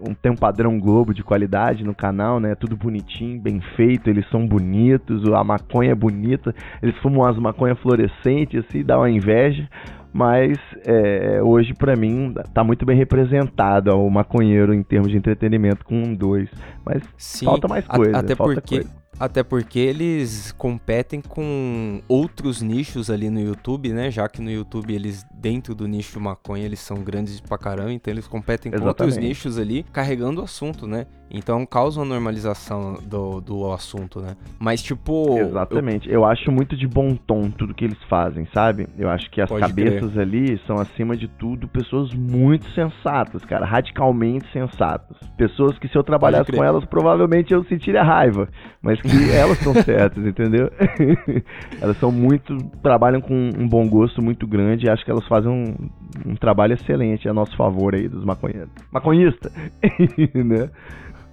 um, 0.08 0.14
tem 0.14 0.30
um 0.30 0.36
padrão 0.36 0.78
Globo 0.78 1.12
de 1.12 1.24
qualidade 1.24 1.82
no 1.82 1.94
canal, 1.94 2.38
né? 2.38 2.54
Tudo 2.54 2.76
bonitinho, 2.76 3.40
bem 3.40 3.60
feito, 3.74 4.08
eles 4.08 4.28
são 4.30 4.46
bonitos, 4.46 5.24
a 5.32 5.42
maconha 5.42 5.90
é 5.90 5.94
bonita, 5.94 6.54
eles 6.80 6.96
fumam 6.98 7.26
as 7.26 7.36
maconhas 7.36 7.78
fluorescentes, 7.80 8.64
assim, 8.64 8.84
dá 8.84 8.96
uma 8.96 9.10
inveja. 9.10 9.68
Mas 10.12 10.58
é, 10.84 11.40
hoje, 11.42 11.74
para 11.74 11.94
mim, 11.94 12.34
tá 12.54 12.64
muito 12.64 12.84
bem 12.86 12.96
representado 12.96 13.90
o 13.90 14.10
maconheiro 14.10 14.72
em 14.72 14.82
termos 14.82 15.10
de 15.10 15.16
entretenimento 15.16 15.84
com 15.84 15.94
um 15.94 16.14
dois. 16.14 16.48
Mas 16.84 17.02
Sim, 17.16 17.46
falta 17.46 17.68
mais 17.68 17.86
coisa. 17.86 18.16
Até 18.16 18.34
falta 18.34 18.54
porque 18.54 18.76
coisa. 18.76 18.90
Até 19.18 19.42
porque 19.42 19.78
eles 19.78 20.52
competem 20.52 21.20
com 21.20 22.00
outros 22.08 22.62
nichos 22.62 23.10
ali 23.10 23.28
no 23.30 23.40
YouTube, 23.40 23.92
né? 23.92 24.10
Já 24.10 24.28
que 24.28 24.40
no 24.40 24.50
YouTube 24.50 24.94
eles, 24.94 25.26
dentro 25.34 25.74
do 25.74 25.88
nicho 25.88 26.20
maconha, 26.20 26.64
eles 26.64 26.80
são 26.80 26.98
grandes 26.98 27.40
pra 27.40 27.58
caramba, 27.58 27.92
então 27.92 28.12
eles 28.12 28.28
competem 28.28 28.70
Exatamente. 28.70 28.96
com 28.96 29.04
outros 29.04 29.16
nichos 29.16 29.58
ali, 29.58 29.84
carregando 29.92 30.40
o 30.40 30.44
assunto, 30.44 30.86
né? 30.86 31.06
Então 31.30 31.66
causa 31.66 32.00
uma 32.00 32.06
normalização 32.06 32.94
do, 33.02 33.40
do 33.40 33.72
assunto, 33.72 34.20
né? 34.20 34.34
Mas 34.58 34.82
tipo. 34.82 35.38
Exatamente. 35.38 36.08
Eu... 36.08 36.14
eu 36.14 36.24
acho 36.24 36.50
muito 36.50 36.76
de 36.76 36.86
bom 36.86 37.14
tom 37.14 37.50
tudo 37.50 37.74
que 37.74 37.84
eles 37.84 37.98
fazem, 38.08 38.48
sabe? 38.54 38.86
Eu 38.98 39.10
acho 39.10 39.30
que 39.30 39.40
as 39.40 39.48
Pode 39.48 39.60
cabeças 39.60 40.12
crer. 40.12 40.22
ali 40.22 40.60
são, 40.66 40.76
acima 40.76 41.16
de 41.16 41.28
tudo, 41.28 41.68
pessoas 41.68 42.14
muito 42.14 42.68
sensatas, 42.70 43.44
cara. 43.44 43.66
Radicalmente 43.66 44.50
sensatas. 44.52 45.16
Pessoas 45.36 45.78
que 45.78 45.88
se 45.88 45.96
eu 45.96 46.02
trabalhasse 46.02 46.50
com 46.50 46.64
elas, 46.64 46.84
provavelmente 46.86 47.52
eu 47.52 47.62
sentiria 47.64 48.02
raiva. 48.02 48.48
Mas 48.80 48.98
elas 49.32 49.58
são 49.58 49.74
certas, 49.74 50.24
entendeu? 50.24 50.70
elas 51.80 51.96
são 51.98 52.10
muito. 52.10 52.56
trabalham 52.82 53.20
com 53.20 53.34
um 53.34 53.68
bom 53.68 53.88
gosto 53.88 54.22
muito 54.22 54.46
grande 54.46 54.86
e 54.86 54.90
acho 54.90 55.04
que 55.04 55.10
elas 55.10 55.26
fazem 55.26 55.50
um, 55.50 56.30
um 56.30 56.34
trabalho 56.36 56.74
excelente 56.74 57.28
a 57.28 57.34
nosso 57.34 57.56
favor 57.56 57.94
aí 57.94 58.08
dos 58.08 58.24
maconheiros. 58.24 58.70
Maconhista! 58.92 59.50
né? 60.34 60.70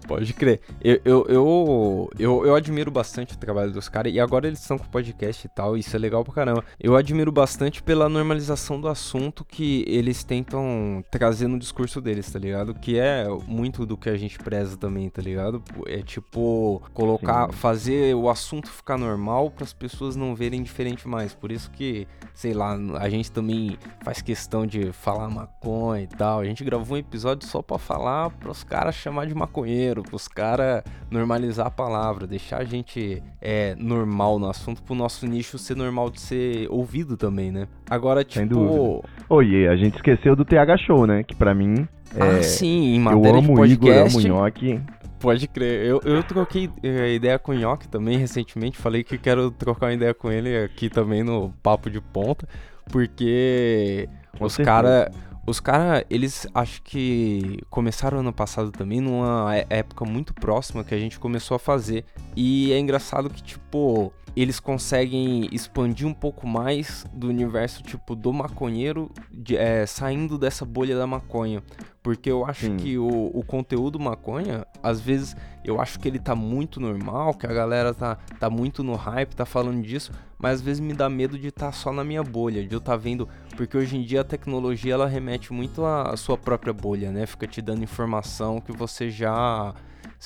Pode 0.08 0.34
crer. 0.34 0.62
Eu, 0.84 1.02
eu, 1.04 1.26
eu, 1.28 2.10
eu, 2.20 2.46
eu 2.46 2.56
admiro 2.56 2.92
bastante 2.92 3.34
o 3.34 3.38
trabalho 3.38 3.72
dos 3.72 3.90
caras. 3.90 4.14
E 4.14 4.20
agora 4.20 4.48
eles 4.48 4.60
estão 4.60 4.78
com 4.78 4.86
podcast 4.86 5.46
e 5.46 5.50
tal. 5.50 5.76
Isso 5.76 5.96
é 5.96 6.00
legal 6.00 6.24
pra 6.24 6.34
caramba. 6.34 6.64
Eu 6.80 6.96
admiro 6.96 7.32
bastante 7.32 7.82
pela 7.82 8.08
normalização 8.08 8.80
do 8.80 8.88
assunto 8.88 9.44
que 9.44 9.84
eles 9.88 10.24
tentam 10.24 11.04
trazer 11.10 11.48
no 11.48 11.58
discurso 11.58 12.00
deles, 12.00 12.32
tá 12.32 12.38
ligado? 12.38 12.74
Que 12.76 13.00
é 13.00 13.28
muito 13.48 13.86
do 13.86 13.98
que 13.98 14.10
a 14.10 14.18
gente 14.18 14.38
preza 14.38 14.78
também, 14.78 15.10
tá 15.10 15.22
ligado? 15.22 15.64
É 15.88 16.02
tipo, 16.02 16.82
colocar, 16.94 17.48
Sim. 17.48 17.54
fazer 17.54 18.16
o 18.16 18.30
assunto 18.30 18.70
ficar 18.70 18.98
normal 18.98 19.50
para 19.50 19.64
as 19.64 19.74
pessoas 19.74 20.16
não 20.16 20.36
verem 20.36 20.62
diferente 20.62 21.08
mais. 21.08 21.34
Por 21.34 21.52
isso 21.52 21.72
que, 21.72 22.08
sei 22.34 22.54
lá, 22.54 22.78
a 23.00 23.10
gente 23.10 23.32
também 23.32 23.78
faz 24.04 24.22
questão 24.22 24.68
de 24.68 24.92
falar 24.92 25.30
maconha 25.30 26.04
e 26.04 26.08
tal. 26.08 26.40
A 26.40 26.46
gente 26.46 26.64
gravou 26.64 26.96
um 26.96 27.00
episódio 27.00 27.48
só 27.48 27.62
pra 27.62 27.80
falar 27.80 28.30
pros 28.32 28.64
caras 28.64 28.96
chamar 28.96 29.26
de 29.26 29.34
maconheiro 29.34 29.95
maneiro 29.96 30.04
pros 30.04 30.28
caras 30.28 30.84
normalizar 31.10 31.68
a 31.68 31.72
palavra, 31.72 32.28
deixar 32.28 32.58
a 32.58 32.66
gente 32.66 33.24
é, 33.42 33.76
normal 33.76 34.38
no 34.38 34.50
assunto 34.50 34.84
pro 34.84 34.96
nosso 34.96 35.26
nicho 35.26 35.58
ser 35.58 35.76
normal 35.76 36.10
de 36.10 36.20
ser 36.20 36.68
ouvido 36.70 37.16
também, 37.16 37.52
né? 37.52 37.68
Agora, 37.90 38.24
tipo. 38.24 38.40
Sem 38.40 38.48
dúvida. 38.48 39.08
Oi, 39.30 39.68
a 39.68 39.76
gente 39.76 39.96
esqueceu 39.96 40.36
do 40.36 40.44
TH 40.44 40.78
Show, 40.86 41.08
né? 41.08 41.24
Que 41.24 41.36
pra 41.36 41.54
mim. 41.54 41.88
Ah, 42.20 42.38
é... 42.38 42.44
sim, 42.44 42.96
em 42.96 43.00
matéria 43.00 43.30
eu 43.30 43.36
amo 43.36 43.48
de 43.48 43.78
podcast. 43.78 44.18
Igor, 44.20 44.32
amo 44.32 44.44
Nhoque. 44.44 44.82
Pode 45.20 45.48
crer. 45.48 45.86
Eu, 45.86 46.02
eu 46.04 46.22
troquei 46.24 46.70
é, 46.84 47.14
ideia 47.14 47.40
com 47.40 47.52
o 47.52 47.56
Nhoque 47.56 47.88
também 47.88 48.18
recentemente. 48.18 48.78
Falei 48.78 49.04
que 49.04 49.18
quero 49.18 49.50
trocar 49.50 49.88
uma 49.88 49.94
ideia 49.94 50.14
com 50.14 50.32
ele 50.32 50.56
aqui 50.58 50.90
também 50.90 51.24
no 51.24 51.54
Papo 51.64 51.90
de 51.90 52.02
Ponta. 52.02 52.48
Porque 52.92 54.08
com 54.38 54.46
os 54.46 54.58
caras 54.58 55.10
os 55.46 55.60
caras, 55.60 56.04
eles 56.10 56.48
acho 56.54 56.82
que 56.82 57.60
começaram 57.70 58.20
ano 58.20 58.34
passado 58.34 58.72
também, 58.72 59.00
numa 59.00 59.56
é, 59.56 59.66
época 59.70 60.04
muito 60.04 60.34
próxima 60.34 60.84
que 60.84 60.96
a 60.96 60.98
gente 60.98 61.20
começou 61.20 61.56
a 61.56 61.60
fazer. 61.60 62.04
E 62.36 62.74
é 62.74 62.80
engraçado 62.80 63.30
que, 63.30 63.44
tipo, 63.44 64.12
eles 64.36 64.60
conseguem 64.60 65.48
expandir 65.52 66.06
um 66.06 66.14
pouco 66.14 66.46
mais 66.46 67.06
do 67.14 67.30
universo, 67.30 67.82
tipo, 67.82 68.16
do 68.16 68.34
maconheiro, 68.34 69.10
de, 69.32 69.56
é, 69.56 69.86
saindo 69.86 70.38
dessa 70.38 70.66
bolha 70.66 70.98
da 70.98 71.08
maconha. 71.08 71.64
Porque 72.04 72.30
eu 72.30 72.46
acho 72.46 72.66
Sim. 72.66 72.78
que 72.78 72.98
o, 72.98 73.32
o 73.34 73.44
conteúdo 73.44 74.00
maconha, 74.00 74.68
às 74.84 75.00
vezes, 75.00 75.36
eu 75.64 75.82
acho 75.82 76.00
que 76.00 76.08
ele 76.08 76.20
tá 76.20 76.36
muito 76.36 76.80
normal, 76.80 77.34
que 77.34 77.48
a 77.48 77.54
galera 77.54 77.94
tá, 77.94 78.18
tá 78.40 78.50
muito 78.50 78.84
no 78.84 78.94
hype, 78.96 79.36
tá 79.36 79.46
falando 79.46 79.82
disso, 79.82 80.12
mas 80.38 80.56
às 80.56 80.62
vezes 80.62 80.80
me 80.82 80.94
dá 80.94 81.10
medo 81.10 81.40
de 81.40 81.48
estar 81.48 81.68
tá 81.68 81.72
só 81.72 81.92
na 81.92 82.04
minha 82.04 82.22
bolha, 82.22 82.68
de 82.68 82.76
eu 82.76 82.80
estar 82.80 82.92
tá 82.92 82.98
vendo. 82.98 83.28
Porque 83.56 83.78
hoje 83.78 83.98
em 83.98 84.04
dia 84.04 84.22
a 84.22 84.24
tecnologia 84.24 84.94
ela 84.94 85.08
remete 85.08 85.54
muito 85.54 85.84
à 85.86 86.16
sua 86.18 86.38
própria 86.38 86.74
bolha, 86.74 87.10
né? 87.10 87.26
Fica 87.26 87.48
te 87.48 87.62
dando 87.62 87.84
informação 87.84 88.60
que 88.60 88.74
você 88.74 89.10
já, 89.10 89.74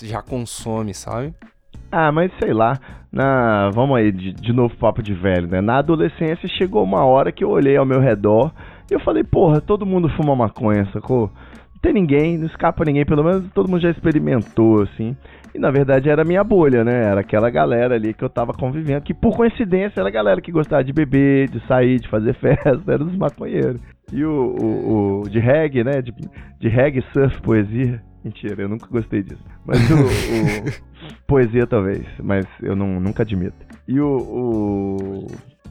já 0.02 0.22
consome, 0.22 0.94
sabe? 0.94 1.34
Ah, 1.92 2.12
mas 2.12 2.32
sei 2.42 2.54
lá, 2.54 2.80
na, 3.12 3.70
vamos 3.72 3.98
aí, 3.98 4.12
de, 4.12 4.34
de 4.34 4.54
novo 4.54 4.76
papo 4.78 5.02
de 5.02 5.14
velho, 5.14 5.48
né? 5.48 5.62
Na 5.62 5.78
adolescência 5.78 6.48
chegou 6.48 6.84
uma 6.84 7.04
hora 7.04 7.32
que 7.32 7.44
eu 7.44 7.50
olhei 7.50 7.78
ao 7.78 7.86
meu 7.86 8.00
redor 8.00 8.52
e 8.90 8.94
eu 8.94 9.00
falei, 9.00 9.24
porra, 9.24 9.60
todo 9.60 9.86
mundo 9.86 10.10
fuma 10.10 10.36
maconha, 10.36 10.88
sacou? 10.94 11.32
tem 11.82 11.94
ninguém, 11.94 12.38
não 12.38 12.46
escapa 12.46 12.84
ninguém, 12.84 13.06
pelo 13.06 13.24
menos 13.24 13.50
todo 13.54 13.70
mundo 13.70 13.82
já 13.82 13.90
experimentou, 13.90 14.82
assim. 14.82 15.16
E 15.56 15.60
na 15.60 15.72
verdade 15.72 16.10
era 16.10 16.24
minha 16.24 16.44
bolha, 16.44 16.84
né? 16.84 17.06
Era 17.06 17.22
aquela 17.22 17.50
galera 17.50 17.96
ali 17.96 18.14
que 18.14 18.24
eu 18.24 18.30
tava 18.30 18.54
convivendo, 18.54 19.02
que 19.02 19.14
por 19.14 19.36
coincidência 19.36 20.00
era 20.00 20.10
a 20.10 20.12
galera 20.12 20.42
que 20.42 20.52
gostava 20.52 20.84
de 20.84 20.92
beber, 20.92 21.50
de 21.50 21.66
sair, 21.68 22.00
de 22.00 22.08
fazer 22.10 22.34
festa, 22.40 22.82
era 22.88 23.04
dos 23.04 23.16
maconheiros. 23.16 23.80
E 24.12 24.24
o, 24.24 24.32
o, 24.32 25.22
o 25.22 25.30
de 25.30 25.40
reggae, 25.40 25.84
né? 25.84 26.02
De, 26.02 26.14
de 26.60 26.68
reggae, 26.68 27.04
surf, 27.14 27.42
poesia. 27.42 28.02
Mentira, 28.24 28.62
eu 28.62 28.70
nunca 28.70 28.88
gostei 28.88 29.24
disso. 29.24 29.44
Mas 29.66 29.80
o, 29.90 29.96
o 29.96 31.18
poesia 31.28 31.66
talvez, 31.66 32.06
mas 32.22 32.46
eu 32.62 32.76
não, 32.76 33.00
nunca 33.00 33.24
admito. 33.24 33.56
E 33.88 34.00
o, 34.00 34.18
o 34.18 35.28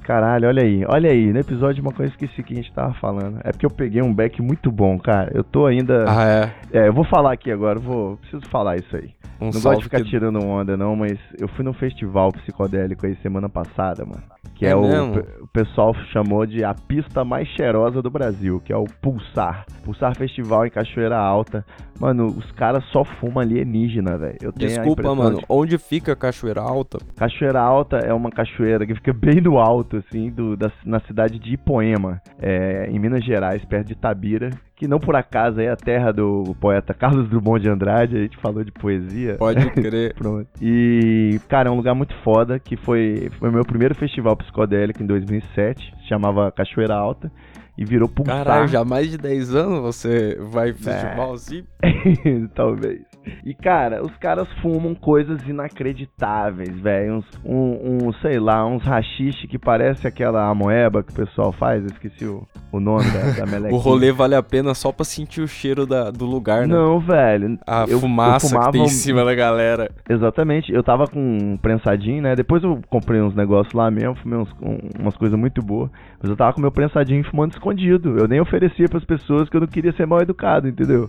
Caralho, 0.08 0.48
olha 0.48 0.62
aí, 0.62 0.82
olha 0.88 1.10
aí, 1.10 1.30
no 1.30 1.38
episódio 1.38 1.82
uma 1.82 1.92
coisa 1.92 2.10
que 2.16 2.24
esqueci 2.24 2.42
que 2.42 2.54
a 2.54 2.56
gente 2.56 2.72
tava 2.72 2.94
falando. 2.94 3.40
É 3.44 3.52
porque 3.52 3.66
eu 3.66 3.70
peguei 3.70 4.00
um 4.00 4.14
back 4.14 4.40
muito 4.40 4.72
bom, 4.72 4.98
cara. 4.98 5.30
Eu 5.34 5.44
tô 5.44 5.66
ainda. 5.66 6.06
Ah, 6.08 6.26
é? 6.72 6.78
É, 6.78 6.88
eu 6.88 6.94
vou 6.94 7.04
falar 7.04 7.34
aqui 7.34 7.52
agora, 7.52 7.78
vou. 7.78 8.16
Preciso 8.16 8.48
falar 8.48 8.76
isso 8.76 8.96
aí. 8.96 9.10
Um 9.38 9.50
não 9.50 9.60
gosto 9.60 9.78
de 9.80 9.84
ficar 9.84 9.98
que... 9.98 10.08
tirando 10.08 10.42
onda, 10.42 10.78
não, 10.78 10.96
mas 10.96 11.18
eu 11.38 11.46
fui 11.48 11.62
num 11.62 11.74
festival 11.74 12.32
psicodélico 12.32 13.04
aí 13.04 13.16
semana 13.16 13.50
passada, 13.50 14.06
mano. 14.06 14.22
Que 14.58 14.66
é, 14.66 14.70
é 14.70 14.76
o, 14.76 15.44
o 15.44 15.46
pessoal 15.46 15.94
chamou 16.12 16.44
de 16.44 16.64
a 16.64 16.74
pista 16.74 17.24
mais 17.24 17.46
cheirosa 17.50 18.02
do 18.02 18.10
Brasil, 18.10 18.60
que 18.64 18.72
é 18.72 18.76
o 18.76 18.86
Pulsar. 19.00 19.64
Pulsar 19.84 20.16
Festival 20.16 20.66
em 20.66 20.70
Cachoeira 20.70 21.16
Alta. 21.16 21.64
Mano, 22.00 22.26
os 22.26 22.50
caras 22.52 22.84
só 22.86 23.04
fumam 23.04 23.38
alienígena, 23.40 24.18
velho. 24.18 24.52
Desculpa, 24.56 25.14
mano. 25.14 25.38
De... 25.38 25.44
Onde 25.48 25.78
fica 25.78 26.16
Cachoeira 26.16 26.60
Alta? 26.60 26.98
Cachoeira 27.16 27.60
Alta 27.60 27.98
é 27.98 28.12
uma 28.12 28.30
cachoeira 28.30 28.84
que 28.84 28.96
fica 28.96 29.12
bem 29.12 29.40
no 29.40 29.58
alto, 29.58 29.98
assim, 29.98 30.28
do, 30.28 30.56
da, 30.56 30.72
na 30.84 30.98
cidade 31.00 31.38
de 31.38 31.54
Ipoema, 31.54 32.20
é, 32.40 32.88
em 32.90 32.98
Minas 32.98 33.24
Gerais, 33.24 33.64
perto 33.64 33.86
de 33.86 33.94
Tabira 33.94 34.50
que 34.78 34.87
não 34.87 35.00
por 35.00 35.16
acaso 35.16 35.61
é 35.61 35.68
a 35.68 35.76
terra 35.76 36.12
do 36.12 36.54
poeta 36.61 36.94
Carlos 36.94 37.28
Drummond 37.28 37.61
de 37.61 37.68
Andrade, 37.68 38.16
a 38.16 38.20
gente 38.20 38.37
falou 38.37 38.62
de 38.62 38.70
poesia. 38.70 39.35
Pode 39.35 39.68
crer. 39.75 40.14
Pronto. 40.14 40.49
E, 40.62 41.40
cara, 41.49 41.68
é 41.68 41.73
um 41.73 41.76
lugar 41.76 41.97
muito 41.97 42.14
foda, 42.23 42.61
que 42.61 42.76
foi, 42.76 43.28
foi 43.40 43.50
meu 43.50 43.64
primeiro 43.64 43.94
festival 43.97 44.37
psicodélico 44.37 45.02
em 45.02 45.06
2007, 45.06 45.94
se 46.00 46.08
chamava 46.08 46.52
Cachoeira 46.52 46.94
Alta, 46.94 47.30
e 47.76 47.85
virou 47.85 48.08
pulsar. 48.08 48.44
Caralho, 48.44 48.68
já 48.68 48.85
mais 48.85 49.11
de 49.11 49.18
10 49.18 49.54
anos 49.56 49.80
você 49.80 50.38
vai 50.52 50.73
festival 50.73 51.32
é. 51.32 51.35
assim? 51.35 51.64
Talvez. 52.54 53.02
E, 53.44 53.54
cara, 53.54 54.00
os 54.02 54.16
caras 54.16 54.49
fumam 54.62 54.94
coisas 54.94 55.47
inacreditáveis, 55.47 56.78
velho. 56.78 57.23
Um, 57.44 58.06
um, 58.06 58.12
sei 58.23 58.38
lá, 58.38 58.64
uns 58.64 58.85
rachixe 58.85 59.49
que 59.49 59.58
parece 59.58 60.06
aquela 60.06 60.49
amoeba 60.49 61.02
que 61.02 61.12
o 61.12 61.16
pessoal 61.16 61.52
faz. 61.52 61.82
Eu 61.82 61.90
esqueci 61.90 62.25
o, 62.25 62.47
o 62.70 62.80
nome 62.80 63.04
da, 63.10 63.44
da 63.44 63.46
melequinha. 63.50 63.75
o 63.75 63.78
rolê 63.78 64.12
vale 64.12 64.34
a 64.34 64.42
pena 64.42 64.75
só 64.75 64.92
pra 64.92 65.04
sentir 65.04 65.40
o 65.40 65.48
cheiro 65.48 65.87
da, 65.87 66.10
do 66.10 66.26
lugar, 66.26 66.66
né? 66.66 66.75
Não, 66.75 67.00
velho. 67.00 67.58
A 67.66 67.87
eu, 67.88 68.00
fumaça 68.00 68.46
eu 68.46 68.50
fumava... 68.50 68.66
que 68.66 68.72
tem 68.72 68.82
em 68.82 68.88
cima 68.88 69.25
da 69.25 69.34
galera. 69.34 69.90
Exatamente. 70.08 70.72
Eu 70.72 70.82
tava 70.82 71.06
com 71.06 71.20
um 71.20 71.56
prensadinho, 71.56 72.22
né? 72.22 72.37
Depois 72.37 72.62
eu 72.62 72.80
comprei 72.88 73.20
uns 73.20 73.34
negócios 73.34 73.72
lá 73.72 73.90
mesmo, 73.90 74.14
fumei 74.16 74.38
uns, 74.38 74.50
um, 74.60 74.78
umas 75.00 75.16
coisas 75.16 75.38
muito 75.38 75.62
boas. 75.62 75.90
Mas 76.20 76.30
eu 76.30 76.37
tava 76.37 76.52
com 76.52 76.60
meu 76.60 76.72
prensadinho 76.72 77.25
fumando 77.25 77.52
escondido. 77.52 78.18
Eu 78.18 78.28
nem 78.28 78.40
oferecia 78.40 78.88
pras 78.88 79.04
pessoas 79.04 79.48
que 79.48 79.56
eu 79.56 79.60
não 79.60 79.68
queria 79.68 79.92
ser 79.92 80.06
mal 80.06 80.20
educado, 80.20 80.68
entendeu? 80.68 81.08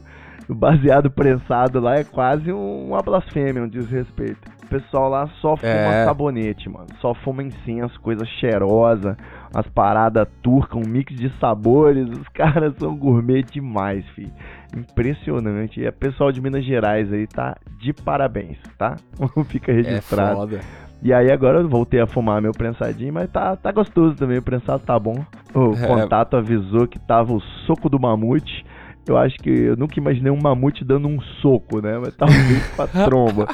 O 0.49 0.55
baseado 0.55 1.09
prensado 1.11 1.79
lá 1.79 1.95
é 1.95 2.03
quase 2.03 2.51
uma 2.51 3.01
blasfêmia, 3.01 3.63
um 3.63 3.67
desrespeito. 3.69 4.39
pessoal 4.69 5.09
lá 5.09 5.27
só 5.41 5.55
fuma 5.57 5.67
É. 5.95 6.05
sabonete, 6.05 6.69
mano. 6.69 6.85
Só 7.01 7.13
fuma 7.15 7.41
incenso, 7.41 7.99
coisa 8.01 8.23
cheirosa, 8.39 9.17
as 9.53 9.67
paradas 9.69 10.27
turcas, 10.43 10.75
um 10.79 10.87
mix 10.87 11.13
de 11.15 11.29
sabores. 11.39 12.07
Os 12.09 12.27
caras 12.33 12.75
são 12.77 12.95
gourmet 12.95 13.41
demais, 13.43 14.05
fi. 14.09 14.31
Impressionante. 14.75 15.79
E 15.79 15.87
o 15.87 15.93
pessoal 15.93 16.31
de 16.31 16.41
Minas 16.41 16.63
Gerais 16.65 17.11
aí 17.11 17.25
tá 17.27 17.55
de 17.79 17.93
parabéns, 17.93 18.57
tá? 18.77 18.95
Fica 19.47 19.71
É 19.71 19.75
registrado. 19.75 20.35
foda. 20.35 20.59
E 21.01 21.13
aí 21.13 21.31
agora 21.31 21.59
eu 21.59 21.69
voltei 21.69 22.01
a 22.01 22.05
fumar 22.05 22.41
meu 22.41 22.51
prensadinho, 22.51 23.13
mas 23.13 23.29
tá, 23.31 23.55
tá 23.55 23.71
gostoso 23.71 24.15
também, 24.17 24.37
o 24.37 24.41
prensado 24.43 24.83
tá 24.85 24.99
bom. 24.99 25.15
O 25.55 25.73
É. 25.73 25.87
contato 25.87 26.35
avisou 26.35 26.87
que 26.87 26.99
tava 26.99 27.31
o 27.33 27.39
soco 27.65 27.89
do 27.89 27.97
mamute. 27.99 28.65
Eu 29.09 29.17
acho 29.17 29.37
que 29.37 29.49
eu 29.49 29.75
nunca 29.75 29.99
imaginei 29.99 30.31
um 30.31 30.39
mamute 30.41 30.85
dando 30.85 31.07
um 31.07 31.19
soco, 31.41 31.81
né? 31.81 31.97
Mas 31.97 32.15
talvez 32.15 32.67
pra 32.75 32.87
tromba. 33.05 33.47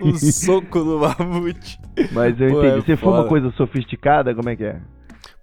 O 0.00 0.14
soco 0.16 0.80
do 0.80 0.98
mamute. 0.98 1.78
Mas 2.12 2.40
eu 2.40 2.50
Pô, 2.50 2.58
entendi. 2.64 2.78
é 2.78 2.80
Você 2.82 2.96
fuma 2.96 3.18
foda. 3.18 3.28
coisa 3.28 3.50
sofisticada? 3.52 4.34
Como 4.34 4.48
é 4.48 4.56
que 4.56 4.64
é? 4.64 4.80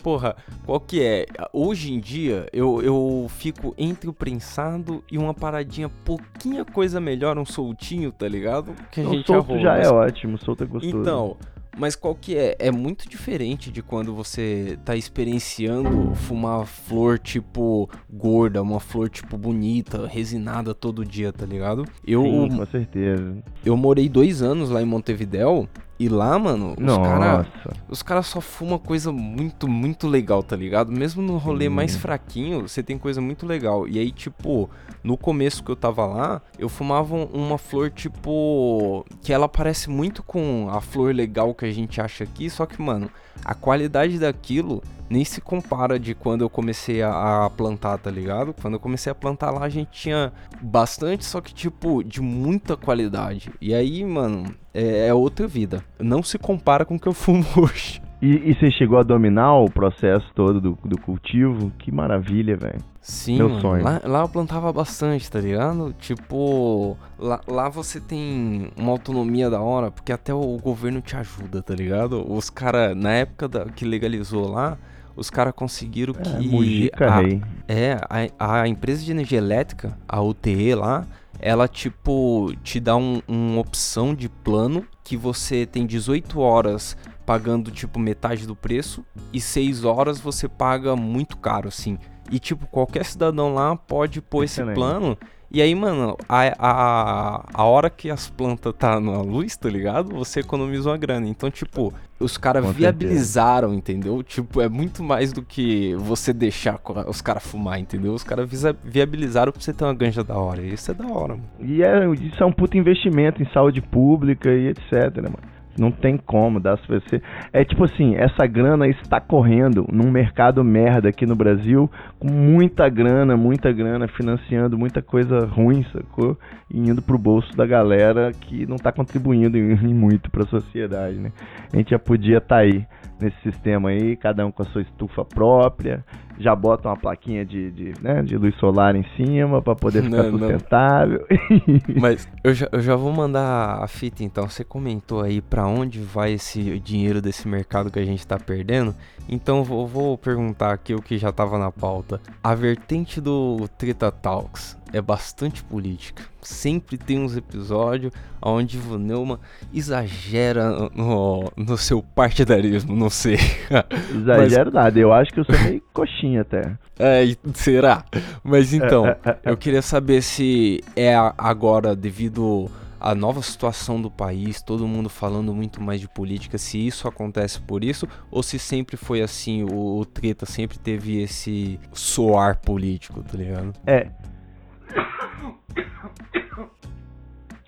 Porra, 0.03 0.35
qual 0.65 0.81
que 0.81 1.01
é? 1.01 1.25
Hoje 1.53 1.93
em 1.93 1.99
dia, 2.01 2.45
eu, 2.51 2.81
eu 2.81 3.25
fico 3.29 3.73
entre 3.77 4.09
o 4.09 4.13
prensado 4.13 5.01
e 5.09 5.17
uma 5.17 5.33
paradinha 5.33 5.87
pouquinha 6.03 6.65
coisa 6.65 6.99
melhor, 6.99 7.37
um 7.37 7.45
soltinho, 7.45 8.11
tá 8.11 8.27
ligado? 8.27 8.73
Que 8.91 8.99
a 8.99 9.03
O 9.05 9.13
gente 9.13 9.25
solto 9.27 9.51
arruma. 9.53 9.61
já 9.61 9.77
é 9.77 9.87
ótimo, 9.87 10.37
solto 10.37 10.63
é 10.63 10.67
gostoso. 10.67 10.97
Então, 10.99 11.37
mas 11.77 11.95
qual 11.95 12.15
que 12.15 12.37
é? 12.37 12.55
É 12.59 12.71
muito 12.71 13.07
diferente 13.09 13.71
de 13.71 13.81
quando 13.81 14.13
você 14.13 14.77
tá 14.85 14.95
experienciando 14.95 16.13
fumar 16.15 16.65
flor 16.65 17.19
tipo 17.19 17.89
gorda, 18.09 18.61
uma 18.61 18.79
flor 18.79 19.09
tipo 19.09 19.37
bonita, 19.37 20.07
resinada 20.07 20.73
todo 20.73 21.05
dia, 21.05 21.31
tá 21.31 21.45
ligado? 21.45 21.85
Eu, 22.05 22.23
Sim, 22.23 22.57
com 22.57 22.65
certeza. 22.65 23.43
eu 23.65 23.75
morei 23.75 24.07
dois 24.07 24.41
anos 24.41 24.69
lá 24.69 24.81
em 24.81 24.85
Montevidéu 24.85 25.67
e 26.03 26.09
lá, 26.09 26.37
mano, 26.37 26.75
os 26.77 26.97
caras 26.97 27.47
os 27.89 28.03
caras 28.03 28.25
só 28.27 28.41
fumam 28.41 28.77
coisa 28.77 29.11
muito, 29.11 29.67
muito 29.67 30.07
legal, 30.07 30.43
tá 30.43 30.55
ligado? 30.55 30.91
Mesmo 30.91 31.21
no 31.21 31.37
rolê 31.37 31.65
Sim. 31.65 31.69
mais 31.69 31.95
fraquinho, 31.95 32.67
você 32.67 32.83
tem 32.83 32.97
coisa 32.97 33.21
muito 33.21 33.45
legal. 33.45 33.87
E 33.87 33.97
aí, 33.99 34.11
tipo, 34.11 34.69
no 35.03 35.15
começo 35.17 35.63
que 35.63 35.71
eu 35.71 35.75
tava 35.75 36.05
lá, 36.05 36.41
eu 36.59 36.67
fumava 36.69 37.15
um- 37.15 37.25
uma 37.33 37.57
flor, 37.57 37.89
tipo. 37.89 39.05
Que 39.21 39.31
ela 39.33 39.47
parece 39.47 39.89
muito 39.89 40.21
com 40.23 40.67
a 40.69 40.81
flor 40.81 41.13
legal 41.13 41.53
que 41.53 41.65
a 41.65 41.71
gente 41.71 42.01
acha 42.01 42.23
aqui, 42.23 42.49
só 42.49 42.65
que, 42.65 42.81
mano, 42.81 43.09
a 43.43 43.53
qualidade 43.53 44.19
daquilo 44.19 44.81
nem 45.09 45.23
se 45.23 45.39
compara 45.39 45.99
de 45.99 46.15
quando 46.15 46.41
eu 46.41 46.49
comecei 46.49 47.01
a, 47.03 47.45
a 47.45 47.49
plantar, 47.49 47.97
tá 47.99 48.09
ligado? 48.09 48.53
Quando 48.59 48.75
eu 48.75 48.79
comecei 48.79 49.11
a 49.11 49.15
plantar 49.15 49.51
lá, 49.51 49.63
a 49.63 49.69
gente 49.69 49.89
tinha 49.91 50.33
bastante, 50.61 51.23
só 51.23 51.39
que, 51.39 51.53
tipo, 51.53 52.03
de 52.03 52.19
muita 52.19 52.75
qualidade. 52.75 53.51
E 53.61 53.73
aí, 53.73 54.03
mano, 54.03 54.55
é, 54.73 55.07
é 55.07 55.13
outra 55.13 55.47
vida. 55.47 55.83
Não 55.99 56.23
se 56.23 56.39
compara 56.39 56.83
com 56.83 56.95
o 56.95 56.99
que 56.99 57.07
eu 57.07 57.13
fumo 57.13 57.45
hoje. 57.55 58.01
E, 58.25 58.51
e 58.51 58.53
você 58.55 58.71
chegou 58.71 58.97
a 58.97 59.03
dominar 59.03 59.53
o 59.57 59.69
processo 59.69 60.25
todo 60.33 60.61
do, 60.61 60.77
do 60.85 60.97
cultivo? 60.97 61.71
Que 61.77 61.91
maravilha, 61.91 62.55
velho. 62.55 62.79
Sim, 63.01 63.37
Meu 63.37 63.49
mano. 63.49 63.61
sonho. 63.61 63.83
Lá, 63.83 64.01
lá 64.05 64.21
eu 64.21 64.29
plantava 64.29 64.71
bastante, 64.71 65.29
tá 65.29 65.41
ligado? 65.41 65.93
Tipo, 65.99 66.97
lá, 67.19 67.41
lá 67.45 67.67
você 67.67 67.99
tem 67.99 68.71
uma 68.77 68.91
autonomia 68.91 69.49
da 69.49 69.59
hora, 69.59 69.91
porque 69.91 70.13
até 70.13 70.33
o 70.33 70.57
governo 70.57 71.01
te 71.01 71.17
ajuda, 71.17 71.61
tá 71.61 71.75
ligado? 71.75 72.25
Os 72.31 72.49
caras, 72.49 72.95
na 72.95 73.11
época 73.11 73.49
da- 73.49 73.65
que 73.65 73.83
legalizou 73.83 74.47
lá, 74.49 74.77
os 75.17 75.29
caras 75.29 75.53
conseguiram 75.53 76.13
É, 76.17 76.21
que. 76.23 76.47
Mujica 76.47 77.05
a, 77.07 77.19
Rei. 77.19 77.41
é, 77.67 77.97
a, 78.39 78.61
a 78.61 78.67
empresa 78.69 79.03
de 79.03 79.11
energia 79.11 79.37
elétrica, 79.37 79.97
a 80.07 80.21
UTE 80.21 80.73
lá, 80.75 81.05
ela 81.41 81.67
tipo 81.67 82.53
te 82.63 82.79
dá 82.79 82.95
um, 82.95 83.21
uma 83.27 83.59
opção 83.59 84.15
de 84.15 84.29
plano 84.29 84.85
que 85.03 85.17
você 85.17 85.65
tem 85.65 85.85
18 85.85 86.39
horas 86.39 86.95
pagando 87.25 87.71
tipo 87.71 87.99
metade 87.99 88.45
do 88.45 88.55
preço 88.55 89.05
e 89.31 89.39
6 89.39 89.83
horas 89.83 90.19
você 90.19 90.47
paga 90.47 90.95
muito 90.95 91.37
caro, 91.37 91.67
assim. 91.67 91.97
E 92.31 92.39
tipo, 92.39 92.67
qualquer 92.67 93.05
cidadão 93.05 93.53
lá 93.53 93.75
pode 93.75 94.21
pôr 94.21 94.43
esse 94.43 94.61
Excelente. 94.61 94.75
plano. 94.75 95.17
E 95.51 95.61
aí, 95.61 95.75
mano, 95.75 96.17
a, 96.27 96.41
a, 96.57 97.45
a 97.53 97.63
hora 97.63 97.87
que 97.87 98.09
as 98.09 98.27
plantas 98.27 98.73
tá 98.73 98.99
na 98.99 99.21
luz, 99.21 99.55
tá 99.55 99.69
ligado? 99.69 100.15
Você 100.15 100.39
economiza 100.39 100.89
uma 100.89 100.97
grana. 100.97 101.27
Então, 101.27 101.51
tipo, 101.51 101.93
os 102.19 102.37
caras 102.37 102.65
viabilizaram, 102.73 103.71
entendeu? 103.71 104.23
Tipo, 104.23 104.61
é 104.61 104.67
muito 104.67 105.03
mais 105.03 105.31
do 105.31 105.43
que 105.43 105.93
você 105.93 106.33
deixar 106.33 106.79
os 107.05 107.21
caras 107.21 107.43
fumar, 107.43 107.79
entendeu? 107.79 108.13
Os 108.13 108.23
caras 108.23 108.49
viabilizaram 108.83 109.51
pra 109.51 109.61
você 109.61 109.71
ter 109.71 109.83
uma 109.83 109.93
ganja 109.93 110.23
da 110.23 110.35
hora. 110.35 110.59
Isso 110.63 110.89
é 110.89 110.93
da 110.95 111.05
hora, 111.05 111.35
mano. 111.35 111.47
E 111.59 111.83
é, 111.83 112.03
isso 112.15 112.41
é 112.41 112.45
um 112.47 112.51
puto 112.51 112.75
investimento 112.75 113.43
em 113.43 113.47
saúde 113.53 113.79
pública 113.79 114.49
e 114.49 114.69
etc, 114.69 114.91
né, 115.17 115.29
mano? 115.29 115.52
Não 115.77 115.91
tem 115.91 116.17
como 116.17 116.59
dar 116.59 116.77
se 116.77 116.87
você. 116.87 117.21
É 117.51 117.65
tipo 117.65 117.83
assim, 117.83 118.15
essa 118.15 118.45
grana 118.45 118.87
está 118.87 119.19
correndo 119.19 119.87
num 119.91 120.11
mercado 120.11 120.63
merda 120.63 121.09
aqui 121.09 121.25
no 121.25 121.35
Brasil, 121.35 121.89
com 122.19 122.31
muita 122.31 122.87
grana, 122.89 123.35
muita 123.35 123.71
grana, 123.71 124.07
financiando 124.07 124.77
muita 124.77 125.01
coisa 125.01 125.45
ruim, 125.45 125.83
sacou? 125.91 126.37
E 126.69 126.77
indo 126.77 127.01
pro 127.01 127.17
bolso 127.17 127.55
da 127.55 127.65
galera 127.65 128.31
que 128.31 128.65
não 128.67 128.77
tá 128.77 128.91
contribuindo 128.91 129.57
em, 129.57 129.73
em 129.89 129.93
muito 129.93 130.29
pra 130.29 130.45
sociedade, 130.45 131.17
né? 131.17 131.31
A 131.71 131.77
gente 131.77 131.89
já 131.89 131.99
podia 131.99 132.37
estar 132.37 132.57
aí 132.57 132.85
nesse 133.23 133.41
sistema 133.41 133.89
aí, 133.89 134.15
cada 134.15 134.45
um 134.45 134.51
com 134.51 134.61
a 134.61 134.65
sua 134.65 134.81
estufa 134.81 135.23
própria, 135.25 136.03
já 136.39 136.55
bota 136.55 136.89
uma 136.89 136.97
plaquinha 136.97 137.45
de, 137.45 137.71
de, 137.71 137.93
né, 138.01 138.21
de 138.21 138.37
luz 138.37 138.55
solar 138.57 138.95
em 138.95 139.05
cima 139.15 139.61
pra 139.61 139.75
poder 139.75 140.03
ficar 140.03 140.23
Não, 140.23 140.31
não. 140.31 140.39
sustentável. 140.39 141.25
Mas 141.99 142.27
eu 142.43 142.53
já, 142.53 142.67
eu 142.71 142.81
já 142.81 142.95
vou 142.95 143.11
mandar 143.11 143.81
a 143.83 143.87
fita 143.87 144.23
então. 144.23 144.47
Você 144.49 144.63
comentou 144.63 145.21
aí 145.21 145.41
pra 145.41 145.65
onde 145.67 145.99
vai 145.99 146.33
esse 146.33 146.79
dinheiro 146.79 147.21
desse 147.21 147.47
mercado 147.47 147.91
que 147.91 147.99
a 147.99 148.05
gente 148.05 148.25
tá 148.25 148.37
perdendo. 148.37 148.93
Então 149.29 149.57
eu 149.59 149.63
vou, 149.63 149.87
vou 149.87 150.17
perguntar 150.17 150.73
aqui 150.73 150.93
o 150.93 151.01
que 151.01 151.17
já 151.17 151.31
tava 151.31 151.57
na 151.57 151.71
pauta. 151.71 152.19
A 152.43 152.53
vertente 152.53 153.21
do 153.21 153.67
Treta 153.77 154.11
Talks 154.11 154.77
é 154.93 155.01
bastante 155.01 155.63
política. 155.63 156.23
Sempre 156.41 156.97
tem 156.97 157.19
uns 157.19 157.35
episódios 157.35 158.13
onde 158.39 158.77
o 158.77 158.99
Neumann 158.99 159.39
exagera 159.73 160.89
no, 160.93 161.51
no 161.57 161.77
seu 161.77 162.03
partidarismo, 162.03 162.95
não 162.95 163.09
sei. 163.09 163.37
Exagero 164.15 164.71
nada, 164.71 164.99
eu 164.99 165.11
acho 165.11 165.33
que 165.33 165.39
eu 165.39 165.45
sou 165.45 165.59
meio 165.59 165.81
coxinha 165.91 166.41
até. 166.41 166.77
É, 166.99 167.23
será? 167.55 168.05
Mas 168.43 168.71
então, 168.71 169.03
eu 169.43 169.57
queria 169.57 169.81
saber 169.81 170.21
se 170.21 170.79
é 170.95 171.15
agora 171.39 171.95
devido 171.95 172.69
à 172.99 173.15
nova 173.15 173.41
situação 173.41 173.99
do 173.99 174.11
país, 174.11 174.61
todo 174.61 174.87
mundo 174.87 175.09
falando 175.09 175.55
muito 175.55 175.81
mais 175.81 175.99
de 175.99 176.07
política, 176.07 176.55
se 176.59 176.85
isso 176.85 177.07
acontece 177.07 177.59
por 177.59 177.83
isso, 177.83 178.07
ou 178.29 178.43
se 178.43 178.59
sempre 178.59 178.95
foi 178.95 179.23
assim, 179.23 179.63
o, 179.63 179.97
o 179.97 180.05
treta 180.05 180.45
sempre 180.45 180.77
teve 180.77 181.19
esse 181.19 181.79
soar 181.91 182.59
político, 182.59 183.23
tá 183.23 183.35
ligado? 183.35 183.73
É. 183.87 184.07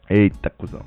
Eita, 0.10 0.50
cuzão. 0.52 0.82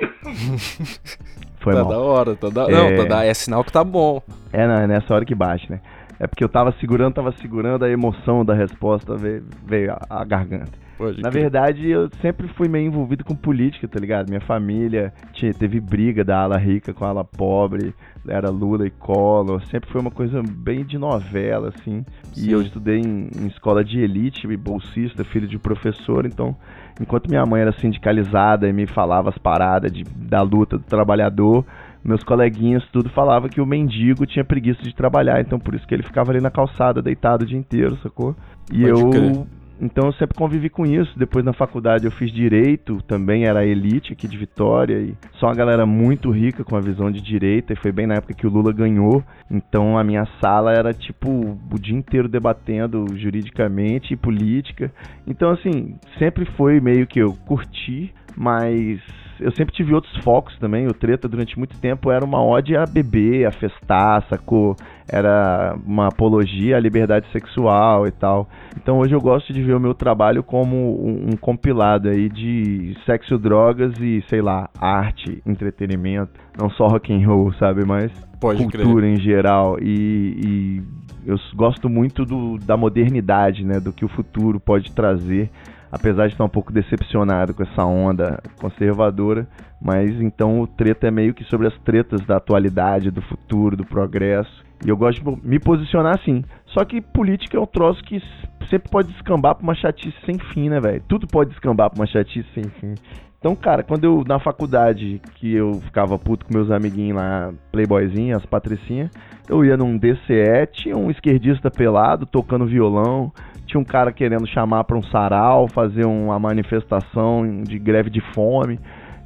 Foi 1.60 1.74
tá 1.74 1.84
mal. 1.84 1.92
da 1.92 1.98
hora, 1.98 2.36
tá 2.36 2.48
da... 2.48 2.62
É. 2.62 2.72
Não, 2.72 2.96
tá 2.96 3.04
da... 3.16 3.24
é 3.24 3.34
sinal 3.34 3.62
que 3.62 3.70
tá 3.70 3.84
bom. 3.84 4.22
É, 4.52 4.66
não, 4.66 4.74
é 4.74 4.86
nessa 4.86 5.14
hora 5.14 5.24
que 5.24 5.34
bate, 5.34 5.70
né? 5.70 5.80
É 6.20 6.26
porque 6.26 6.44
eu 6.44 6.48
tava 6.50 6.70
segurando, 6.72 7.14
tava 7.14 7.32
segurando, 7.32 7.82
a 7.82 7.88
emoção 7.88 8.44
da 8.44 8.52
resposta 8.52 9.16
veio, 9.16 9.42
veio 9.66 9.92
a, 9.92 10.20
a 10.20 10.24
garganta. 10.24 10.78
Pode 10.98 11.22
Na 11.22 11.30
crer. 11.30 11.44
verdade, 11.44 11.88
eu 11.88 12.10
sempre 12.20 12.46
fui 12.46 12.68
meio 12.68 12.86
envolvido 12.86 13.24
com 13.24 13.34
política, 13.34 13.88
tá 13.88 13.98
ligado? 13.98 14.28
Minha 14.28 14.42
família 14.42 15.14
tinha, 15.32 15.54
teve 15.54 15.80
briga 15.80 16.22
da 16.22 16.42
ala 16.42 16.58
rica 16.58 16.92
com 16.92 17.06
a 17.06 17.08
ala 17.08 17.24
pobre, 17.24 17.94
era 18.28 18.50
Lula 18.50 18.86
e 18.86 18.90
Collor, 18.90 19.64
sempre 19.64 19.88
foi 19.90 19.98
uma 19.98 20.10
coisa 20.10 20.42
bem 20.46 20.84
de 20.84 20.98
novela, 20.98 21.68
assim. 21.68 22.04
E 22.36 22.40
Sim. 22.40 22.50
eu 22.50 22.60
estudei 22.60 22.98
em, 22.98 23.30
em 23.34 23.46
escola 23.46 23.82
de 23.82 23.98
elite, 23.98 24.46
bolsista, 24.58 25.24
filho 25.24 25.48
de 25.48 25.58
professor, 25.58 26.26
então, 26.26 26.54
enquanto 27.00 27.30
minha 27.30 27.46
mãe 27.46 27.62
era 27.62 27.72
sindicalizada 27.72 28.68
e 28.68 28.72
me 28.74 28.86
falava 28.86 29.30
as 29.30 29.38
paradas 29.38 29.90
de, 29.90 30.04
da 30.04 30.42
luta 30.42 30.76
do 30.76 30.84
trabalhador, 30.84 31.64
meus 32.04 32.22
coleguinhas 32.22 32.84
tudo 32.92 33.08
falava 33.10 33.48
que 33.48 33.60
o 33.60 33.66
mendigo 33.66 34.26
tinha 34.26 34.44
preguiça 34.44 34.82
de 34.82 34.94
trabalhar, 34.94 35.40
então 35.40 35.58
por 35.58 35.74
isso 35.74 35.86
que 35.86 35.94
ele 35.94 36.02
ficava 36.02 36.30
ali 36.32 36.40
na 36.40 36.50
calçada 36.50 37.02
deitado 37.02 37.42
o 37.42 37.46
dia 37.46 37.58
inteiro, 37.58 37.98
sacou? 38.02 38.34
E 38.72 38.82
Pode 38.82 39.00
eu 39.00 39.10
crer. 39.10 39.46
então 39.80 40.06
eu 40.06 40.12
sempre 40.14 40.36
convivi 40.36 40.68
com 40.70 40.86
isso. 40.86 41.18
Depois 41.18 41.44
na 41.44 41.52
faculdade 41.52 42.04
eu 42.04 42.10
fiz 42.10 42.32
direito, 42.32 43.02
também 43.02 43.44
era 43.44 43.64
elite 43.66 44.12
aqui 44.12 44.28
de 44.28 44.36
Vitória 44.36 44.98
e 44.98 45.14
só 45.38 45.46
uma 45.46 45.54
galera 45.54 45.84
muito 45.84 46.30
rica 46.30 46.62
com 46.64 46.76
a 46.76 46.80
visão 46.80 47.10
de 47.10 47.20
direita 47.20 47.72
e 47.72 47.76
foi 47.76 47.90
bem 47.92 48.06
na 48.06 48.14
época 48.14 48.34
que 48.34 48.46
o 48.46 48.50
Lula 48.50 48.72
ganhou. 48.72 49.22
Então 49.50 49.98
a 49.98 50.04
minha 50.04 50.26
sala 50.40 50.72
era 50.72 50.94
tipo 50.94 51.28
o 51.28 51.78
dia 51.78 51.96
inteiro 51.96 52.28
debatendo 52.28 53.04
juridicamente 53.16 54.14
e 54.14 54.16
política. 54.16 54.92
Então 55.26 55.50
assim, 55.50 55.96
sempre 56.18 56.44
foi 56.56 56.80
meio 56.80 57.06
que 57.06 57.18
eu 57.18 57.34
curti, 57.46 58.14
mas 58.36 59.00
eu 59.40 59.50
sempre 59.52 59.74
tive 59.74 59.94
outros 59.94 60.14
focos 60.18 60.56
também. 60.58 60.86
O 60.86 60.92
treta 60.92 61.26
durante 61.26 61.58
muito 61.58 61.78
tempo 61.78 62.10
era 62.10 62.24
uma 62.24 62.44
ode 62.44 62.76
a 62.76 62.84
beber, 62.84 63.46
a 63.46 63.50
festar, 63.50 64.24
sacou? 64.28 64.76
Era 65.08 65.76
uma 65.84 66.08
apologia 66.08 66.76
à 66.76 66.80
liberdade 66.80 67.26
sexual 67.32 68.06
e 68.06 68.10
tal. 68.10 68.48
Então 68.76 68.98
hoje 68.98 69.14
eu 69.14 69.20
gosto 69.20 69.52
de 69.52 69.62
ver 69.62 69.74
o 69.74 69.80
meu 69.80 69.94
trabalho 69.94 70.42
como 70.42 70.76
um, 70.76 71.30
um 71.32 71.36
compilado 71.36 72.08
aí 72.08 72.28
de 72.28 72.94
sexo, 73.06 73.38
drogas 73.38 73.98
e, 73.98 74.22
sei 74.28 74.42
lá, 74.42 74.68
arte, 74.78 75.42
entretenimento. 75.46 76.32
Não 76.58 76.68
só 76.70 76.86
rock 76.86 77.12
and 77.12 77.26
roll, 77.26 77.52
sabe? 77.54 77.84
Mas 77.86 78.12
Pode 78.38 78.62
cultura 78.62 79.06
crer. 79.06 79.14
em 79.14 79.20
geral. 79.20 79.78
E, 79.80 80.36
e 80.44 80.82
eu 81.26 81.36
gosto 81.54 81.88
muito 81.88 82.24
do, 82.26 82.58
da 82.58 82.76
modernidade, 82.76 83.64
né? 83.64 83.80
Do 83.80 83.92
que 83.92 84.04
o 84.04 84.08
futuro 84.08 84.60
pode 84.60 84.92
trazer 84.92 85.50
apesar 85.90 86.26
de 86.26 86.34
estar 86.34 86.44
um 86.44 86.48
pouco 86.48 86.72
decepcionado 86.72 87.54
com 87.54 87.62
essa 87.62 87.84
onda 87.84 88.40
conservadora, 88.60 89.46
mas 89.80 90.20
então 90.20 90.60
o 90.60 90.66
treta 90.66 91.08
é 91.08 91.10
meio 91.10 91.34
que 91.34 91.44
sobre 91.44 91.66
as 91.66 91.76
tretas 91.78 92.20
da 92.26 92.36
atualidade, 92.36 93.10
do 93.10 93.22
futuro, 93.22 93.76
do 93.76 93.84
progresso. 93.84 94.64
E 94.84 94.88
eu 94.88 94.96
gosto 94.96 95.22
de 95.22 95.46
me 95.46 95.58
posicionar 95.58 96.18
assim. 96.18 96.44
Só 96.66 96.84
que 96.84 97.00
política 97.00 97.56
é 97.56 97.60
um 97.60 97.66
troço 97.66 98.02
que 98.04 98.22
sempre 98.68 98.90
pode 98.90 99.12
descambar 99.12 99.54
pra 99.54 99.64
uma 99.64 99.74
chatice 99.74 100.16
sem 100.24 100.38
fim, 100.38 100.68
né, 100.68 100.80
velho? 100.80 101.02
Tudo 101.08 101.26
pode 101.26 101.50
descambar 101.50 101.90
pra 101.90 102.00
uma 102.00 102.06
chatice 102.06 102.48
sem 102.54 102.64
fim. 102.64 102.94
Então, 103.40 103.56
cara, 103.56 103.82
quando 103.82 104.04
eu, 104.04 104.22
na 104.26 104.38
faculdade, 104.38 105.20
que 105.36 105.54
eu 105.54 105.72
ficava 105.80 106.18
puto 106.18 106.44
com 106.44 106.52
meus 106.52 106.70
amiguinhos 106.70 107.16
lá, 107.16 107.50
playboyzinhos, 107.72 108.36
as 108.36 108.46
patricinhas, 108.46 109.10
eu 109.48 109.64
ia 109.64 109.78
num 109.78 109.96
DCE, 109.96 110.66
tinha 110.70 110.94
um 110.94 111.10
esquerdista 111.10 111.70
pelado, 111.70 112.26
tocando 112.26 112.66
violão, 112.66 113.32
tinha 113.70 113.80
um 113.80 113.84
cara 113.84 114.12
querendo 114.12 114.46
chamar 114.48 114.84
para 114.84 114.96
um 114.96 115.02
sarau, 115.04 115.68
fazer 115.68 116.04
uma 116.04 116.38
manifestação 116.38 117.62
de 117.62 117.78
greve 117.78 118.10
de 118.10 118.20
fome. 118.34 118.78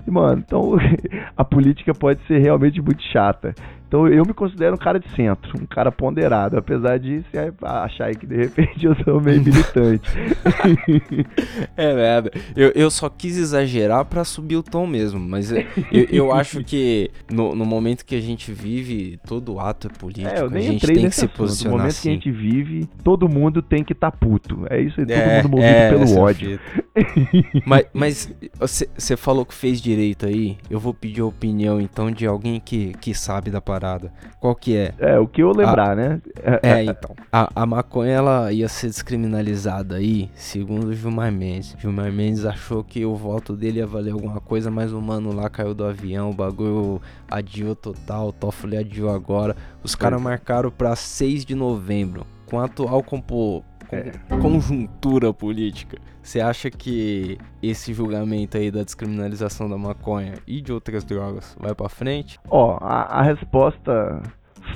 E, 0.07 0.11
mano, 0.11 0.43
então 0.47 0.77
a 1.35 1.45
política 1.45 1.93
pode 1.95 2.21
ser 2.27 2.39
realmente 2.39 2.81
muito 2.81 3.03
chata. 3.05 3.55
Então 3.95 4.09
eu 4.09 4.25
me 4.27 4.35
considero 4.35 4.75
um 4.75 4.79
cara 4.79 4.99
de 4.99 5.09
centro, 5.15 5.53
um 5.57 5.67
cara 5.67 5.93
ponderado, 5.93 6.59
apesar 6.59 6.99
de 6.99 7.25
achar 7.63 8.13
que 8.17 8.27
de 8.27 8.35
repente 8.35 8.83
eu 8.85 8.97
sou 9.05 9.21
meio 9.21 9.41
militante. 9.41 10.11
é 11.77 11.95
merda. 11.95 12.33
Eu, 12.57 12.73
eu 12.75 12.91
só 12.91 13.09
quis 13.09 13.37
exagerar 13.37 14.05
para 14.05 14.25
subir 14.25 14.57
o 14.57 14.65
tom 14.65 14.85
mesmo, 14.85 15.21
mas 15.21 15.53
eu, 15.53 15.65
eu 16.11 16.33
acho 16.33 16.65
que 16.65 17.09
no, 17.31 17.55
no, 17.55 17.65
momento 17.65 18.05
que 18.05 18.17
a 18.17 18.21
gente 18.21 18.51
vive, 18.51 19.17
todo 19.29 19.61
ato 19.61 19.87
é 19.87 19.91
político. 19.97 20.27
É, 20.29 20.41
eu 20.41 20.51
nem 20.51 20.67
a 20.67 20.73
gente 20.73 20.87
tem 20.89 21.09
que 21.09 21.15
se 21.15 21.27
assunto. 21.27 21.37
posicionar. 21.37 21.73
No 21.73 21.79
momento 21.79 21.93
assim. 21.93 22.03
que 22.03 22.09
a 22.09 22.13
gente 22.15 22.31
vive, 22.33 22.89
todo 23.05 23.29
mundo 23.29 23.63
tem 23.63 23.85
que 23.85 23.93
estar 23.93 24.11
tá 24.11 24.17
puto. 24.17 24.67
É 24.71 24.81
isso, 24.81 25.01
é, 25.03 25.41
todo 25.41 25.51
mundo 25.51 25.63
movido 25.63 25.69
é, 25.69 25.91
pelo 25.91 26.19
ódio. 26.19 26.61
mas 27.65 27.85
mas 27.95 28.35
você 28.59 29.17
falou 29.17 29.47
que 29.47 29.55
fez 29.55 29.81
direito 29.81 30.27
aí, 30.27 30.57
eu 30.69 30.81
vou 30.81 30.93
pedir 30.93 31.21
a 31.21 31.27
opinião 31.27 31.81
então 31.81 32.11
de 32.11 32.27
alguém 32.27 32.59
que, 32.59 32.93
que 32.95 33.15
sabe 33.15 33.53
da 33.53 33.61
parada 33.61 33.84
parada. 33.85 34.13
Qual 34.41 34.55
que 34.55 34.77
é? 34.77 34.95
É, 34.99 35.19
o 35.19 35.27
que 35.27 35.43
eu 35.43 35.53
lembrar, 35.53 35.91
a... 35.91 35.95
né? 35.95 36.23
É, 36.63 36.85
então. 36.85 37.15
A, 37.31 37.51
a 37.55 37.67
maconha, 37.67 38.13
ela 38.13 38.53
ia 38.53 38.69
ser 38.69 38.87
descriminalizada 38.87 39.97
aí, 39.97 40.31
segundo 40.35 40.89
o 40.89 40.95
Gilmar 40.95 41.31
Mendes. 41.31 41.77
Gilmar 41.79 42.11
Mendes 42.11 42.45
achou 42.47 42.83
que 42.83 43.05
o 43.05 43.15
voto 43.15 43.55
dele 43.55 43.79
ia 43.79 43.87
valer 43.87 44.13
alguma 44.13 44.41
coisa, 44.41 44.71
mas 44.71 44.93
o 44.93 45.01
mano 45.01 45.35
lá 45.35 45.51
caiu 45.51 45.75
do 45.75 45.85
avião, 45.85 46.31
o 46.31 46.35
bagulho 46.35 47.01
adiou 47.31 47.75
total, 47.75 48.29
o 48.29 48.33
Toffoli 48.33 48.77
adiou 48.77 49.11
agora. 49.11 49.55
Os 49.83 49.95
caras 49.95 50.21
marcaram 50.21 50.71
pra 50.71 50.97
6 50.97 51.45
de 51.45 51.55
novembro. 51.55 52.27
Com 52.47 52.61
a 52.61 52.65
atual 52.65 53.03
compo 53.03 53.65
é. 53.91 54.13
conjuntura 54.41 55.33
política, 55.33 55.99
você 56.25 56.41
acha 56.41 56.71
que 56.71 57.39
esse 57.63 57.93
julgamento 57.93 58.57
aí 58.57 58.71
da 58.71 58.83
descriminalização 58.83 59.69
da 59.69 59.77
maconha 59.77 60.35
e 60.47 60.63
de 60.63 60.73
outras 60.73 61.05
drogas 61.05 61.55
vai 61.61 61.75
para 61.75 61.89
frente? 61.91 62.41
Ó, 62.49 62.79
a, 62.81 63.21
a 63.21 63.23
resposta 63.23 64.23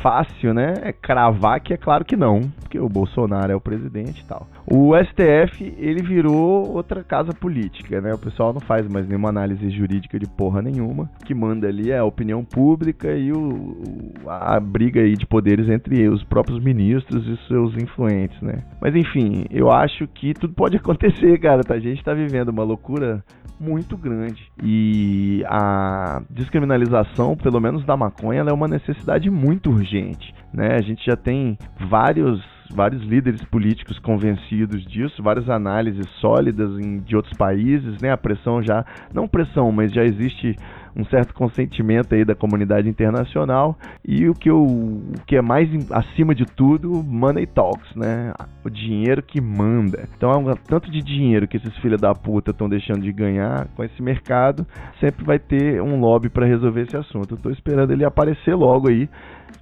fácil, 0.01 0.55
né, 0.55 0.75
é 0.83 0.93
cravar 0.93 1.61
que 1.61 1.73
é 1.73 1.77
claro 1.77 2.05
que 2.05 2.17
não, 2.17 2.41
porque 2.61 2.79
o 2.79 2.89
Bolsonaro 2.89 3.53
é 3.53 3.57
o 3.57 3.61
presidente 3.61 4.21
e 4.21 4.25
tal. 4.25 4.47
O 4.67 4.93
STF, 4.97 5.75
ele 5.79 6.03
virou 6.03 6.71
outra 6.71 7.03
casa 7.03 7.33
política, 7.33 8.01
né? 8.01 8.13
O 8.13 8.19
pessoal 8.19 8.53
não 8.53 8.61
faz 8.61 8.87
mais 8.87 9.09
nenhuma 9.09 9.31
análise 9.31 9.71
jurídica 9.71 10.19
de 10.19 10.27
porra 10.27 10.61
nenhuma. 10.61 11.11
O 11.23 11.25
que 11.25 11.35
manda 11.35 11.67
ali 11.67 11.91
é 11.91 11.99
a 11.99 12.05
opinião 12.05 12.45
pública 12.45 13.11
e 13.15 13.33
o, 13.33 13.81
a 14.27 14.61
briga 14.61 15.01
aí 15.01 15.15
de 15.15 15.27
poderes 15.27 15.69
entre 15.69 16.07
os 16.09 16.23
próprios 16.25 16.63
ministros 16.63 17.27
e 17.27 17.49
seus 17.49 17.75
influentes, 17.77 18.41
né? 18.43 18.63
Mas 18.81 18.95
enfim, 18.95 19.47
eu 19.51 19.71
acho 19.71 20.07
que 20.09 20.35
tudo 20.35 20.53
pode 20.53 20.77
acontecer, 20.79 21.39
cara. 21.39 21.63
A 21.69 21.79
gente 21.79 22.05
tá 22.05 22.13
vivendo 22.13 22.51
uma 22.51 22.63
loucura 22.63 23.25
muito 23.61 23.97
grande. 23.97 24.51
E 24.63 25.43
a 25.47 26.23
descriminalização, 26.31 27.37
pelo 27.37 27.61
menos 27.61 27.85
da 27.85 27.97
maconha, 27.97 28.41
é 28.41 28.53
uma 28.53 28.69
necessidade 28.69 29.31
muito 29.31 29.71
urgente. 29.79 30.35
Né? 30.53 30.75
A 30.75 30.81
gente 30.81 31.05
já 31.05 31.17
tem 31.17 31.59
vários 31.89 32.43
vários 32.71 33.03
líderes 33.03 33.43
políticos 33.47 33.99
convencidos 33.99 34.85
disso, 34.85 35.23
várias 35.23 35.49
análises 35.49 36.07
sólidas 36.21 36.79
em, 36.79 36.99
de 36.99 37.17
outros 37.17 37.35
países, 37.37 37.99
né? 38.01 38.11
A 38.11 38.17
pressão 38.17 38.63
já, 38.63 38.85
não 39.13 39.27
pressão, 39.27 39.73
mas 39.73 39.91
já 39.91 40.05
existe 40.05 40.55
um 40.99 41.05
certo 41.05 41.33
consentimento 41.33 42.13
aí 42.13 42.25
da 42.25 42.35
comunidade 42.35 42.89
internacional 42.89 43.79
e 44.05 44.29
o 44.29 44.35
que, 44.35 44.51
eu, 44.51 44.61
o 44.61 45.13
que 45.25 45.37
é 45.37 45.43
mais 45.43 45.69
acima 45.93 46.35
de 46.35 46.45
tudo, 46.45 47.05
money 47.05 47.47
talks, 47.47 47.95
né? 47.95 48.33
O 48.65 48.69
dinheiro 48.69 49.23
que 49.23 49.41
manda. 49.41 50.09
Então, 50.17 50.51
é 50.51 50.55
tanto 50.67 50.91
de 50.91 51.01
dinheiro 51.01 51.47
que 51.47 51.57
esses 51.57 51.75
filhos 51.79 52.01
da 52.01 52.13
puta 52.13 52.51
estão 52.51 52.69
deixando 52.69 53.03
de 53.03 53.13
ganhar 53.13 53.69
com 53.77 53.85
esse 53.85 54.03
mercado, 54.03 54.67
sempre 54.99 55.25
vai 55.25 55.39
ter 55.39 55.81
um 55.81 56.01
lobby 56.01 56.29
para 56.29 56.45
resolver 56.45 56.83
esse 56.83 56.97
assunto. 56.97 57.35
Eu 57.35 57.39
tô 57.39 57.51
esperando 57.51 57.93
ele 57.93 58.05
aparecer 58.05 58.57
logo 58.57 58.89
aí, 58.89 59.09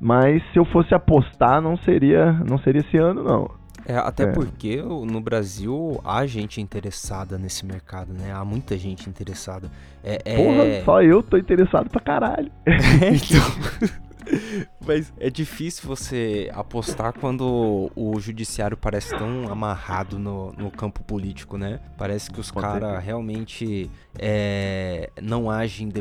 mas 0.00 0.42
se 0.52 0.58
eu 0.58 0.64
fosse 0.64 0.94
apostar, 0.94 1.60
não 1.60 1.76
seria, 1.76 2.32
não 2.48 2.58
seria 2.58 2.80
esse 2.80 2.96
ano 2.96 3.22
não. 3.22 3.65
É, 3.86 3.96
até 3.96 4.24
é. 4.24 4.32
porque 4.32 4.82
no 4.82 5.20
Brasil 5.20 6.00
há 6.04 6.26
gente 6.26 6.60
interessada 6.60 7.38
nesse 7.38 7.64
mercado, 7.64 8.12
né? 8.12 8.32
Há 8.32 8.44
muita 8.44 8.76
gente 8.76 9.08
interessada. 9.08 9.70
É, 10.02 10.20
é... 10.24 10.36
Porra, 10.36 10.84
só 10.84 11.02
eu 11.02 11.22
tô 11.22 11.36
interessado 11.36 11.88
pra 11.88 12.00
caralho. 12.00 12.50
É, 12.66 13.10
então... 13.14 13.96
Mas 14.84 15.12
é 15.18 15.30
difícil 15.30 15.88
você 15.88 16.50
apostar 16.52 17.12
quando 17.12 17.90
o 17.94 18.18
judiciário 18.20 18.76
parece 18.76 19.16
tão 19.16 19.50
amarrado 19.50 20.18
no, 20.18 20.52
no 20.52 20.70
campo 20.70 21.02
político, 21.04 21.56
né? 21.56 21.80
Parece 21.96 22.30
que 22.30 22.40
os 22.40 22.50
caras 22.50 23.02
realmente 23.02 23.90
é, 24.18 25.10
não 25.20 25.50
agem 25.50 25.92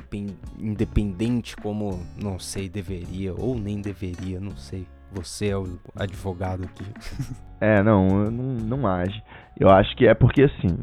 independente 0.60 1.56
como, 1.56 2.00
não 2.16 2.40
sei, 2.40 2.68
deveria, 2.68 3.34
ou 3.34 3.58
nem 3.58 3.80
deveria, 3.80 4.40
não 4.40 4.56
sei. 4.58 4.88
Você 5.12 5.50
é 5.50 5.58
o 5.58 5.80
advogado 5.96 6.64
aqui. 6.64 6.86
É, 7.62 7.82
não, 7.82 8.30
não, 8.30 8.44
não 8.80 8.86
age. 8.88 9.24
Eu 9.58 9.70
acho 9.70 9.96
que 9.96 10.06
é 10.06 10.14
porque 10.14 10.44
assim, 10.44 10.78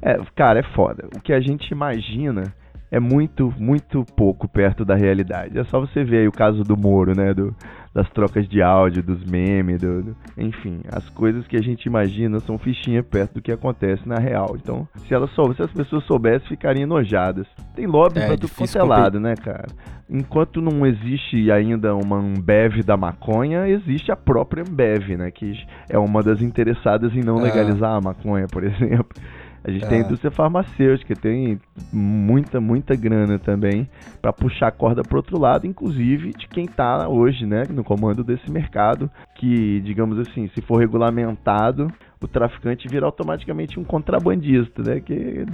é, 0.00 0.18
cara, 0.34 0.60
é 0.60 0.62
foda. 0.74 1.06
O 1.14 1.20
que 1.20 1.30
a 1.30 1.40
gente 1.40 1.70
imagina 1.70 2.54
é 2.90 2.98
muito, 2.98 3.52
muito 3.58 4.04
pouco 4.16 4.48
perto 4.48 4.84
da 4.84 4.94
realidade. 4.94 5.58
É 5.58 5.64
só 5.64 5.80
você 5.80 6.04
ver 6.04 6.18
aí 6.18 6.28
o 6.28 6.32
caso 6.32 6.62
do 6.62 6.76
Moro, 6.76 7.14
né? 7.14 7.34
Do, 7.34 7.54
das 7.92 8.08
trocas 8.10 8.48
de 8.48 8.62
áudio, 8.62 9.02
dos 9.02 9.24
memes, 9.24 9.80
do, 9.80 10.02
do, 10.02 10.16
enfim, 10.36 10.80
as 10.92 11.08
coisas 11.10 11.46
que 11.46 11.56
a 11.56 11.60
gente 11.60 11.86
imagina 11.86 12.38
são 12.40 12.56
fichinha 12.56 13.02
perto 13.02 13.34
do 13.34 13.42
que 13.42 13.50
acontece 13.50 14.06
na 14.08 14.18
real. 14.18 14.56
Então, 14.56 14.86
se 15.06 15.12
elas 15.12 15.30
se 15.32 15.62
as 15.62 15.72
pessoas 15.72 16.04
soubessem, 16.04 16.48
ficariam 16.48 16.84
enojadas. 16.84 17.46
Tem 17.74 17.86
lobby 17.86 18.20
é, 18.20 18.26
pra 18.26 18.36
tudo 18.36 18.52
quanto 18.54 18.78
é 18.78 18.82
lado, 18.82 19.18
né, 19.18 19.34
cara? 19.34 19.66
Enquanto 20.08 20.62
não 20.62 20.86
existe 20.86 21.50
ainda 21.50 21.94
uma 21.94 22.18
Ambev 22.18 22.82
da 22.84 22.96
maconha, 22.96 23.68
existe 23.68 24.10
a 24.10 24.16
própria 24.16 24.62
Ambev, 24.62 25.16
né? 25.16 25.30
Que 25.30 25.52
é 25.88 25.98
uma 25.98 26.22
das 26.22 26.40
interessadas 26.40 27.14
em 27.14 27.20
não 27.20 27.40
é. 27.40 27.42
legalizar 27.42 27.96
a 27.96 28.00
maconha, 28.00 28.46
por 28.46 28.62
exemplo. 28.64 29.08
A 29.68 29.70
gente 29.70 29.84
é. 29.84 29.88
tem 29.88 29.98
a 30.00 30.04
indústria 30.04 30.30
farmacêutica, 30.30 31.14
tem 31.14 31.60
muita, 31.92 32.58
muita 32.58 32.96
grana 32.96 33.38
também 33.38 33.86
para 34.20 34.32
puxar 34.32 34.68
a 34.68 34.72
corda 34.72 35.02
para 35.02 35.18
outro 35.18 35.38
lado, 35.38 35.66
inclusive 35.66 36.32
de 36.32 36.48
quem 36.48 36.64
está 36.64 37.06
hoje 37.06 37.44
né, 37.44 37.64
no 37.68 37.84
comando 37.84 38.24
desse 38.24 38.50
mercado, 38.50 39.10
que, 39.34 39.80
digamos 39.80 40.18
assim, 40.18 40.48
se 40.54 40.62
for 40.62 40.78
regulamentado, 40.78 41.92
o 42.20 42.26
traficante 42.26 42.88
vira 42.88 43.06
automaticamente 43.06 43.78
um 43.78 43.84
contrabandista, 43.84 44.82
né? 44.82 45.00
Que 45.00 45.46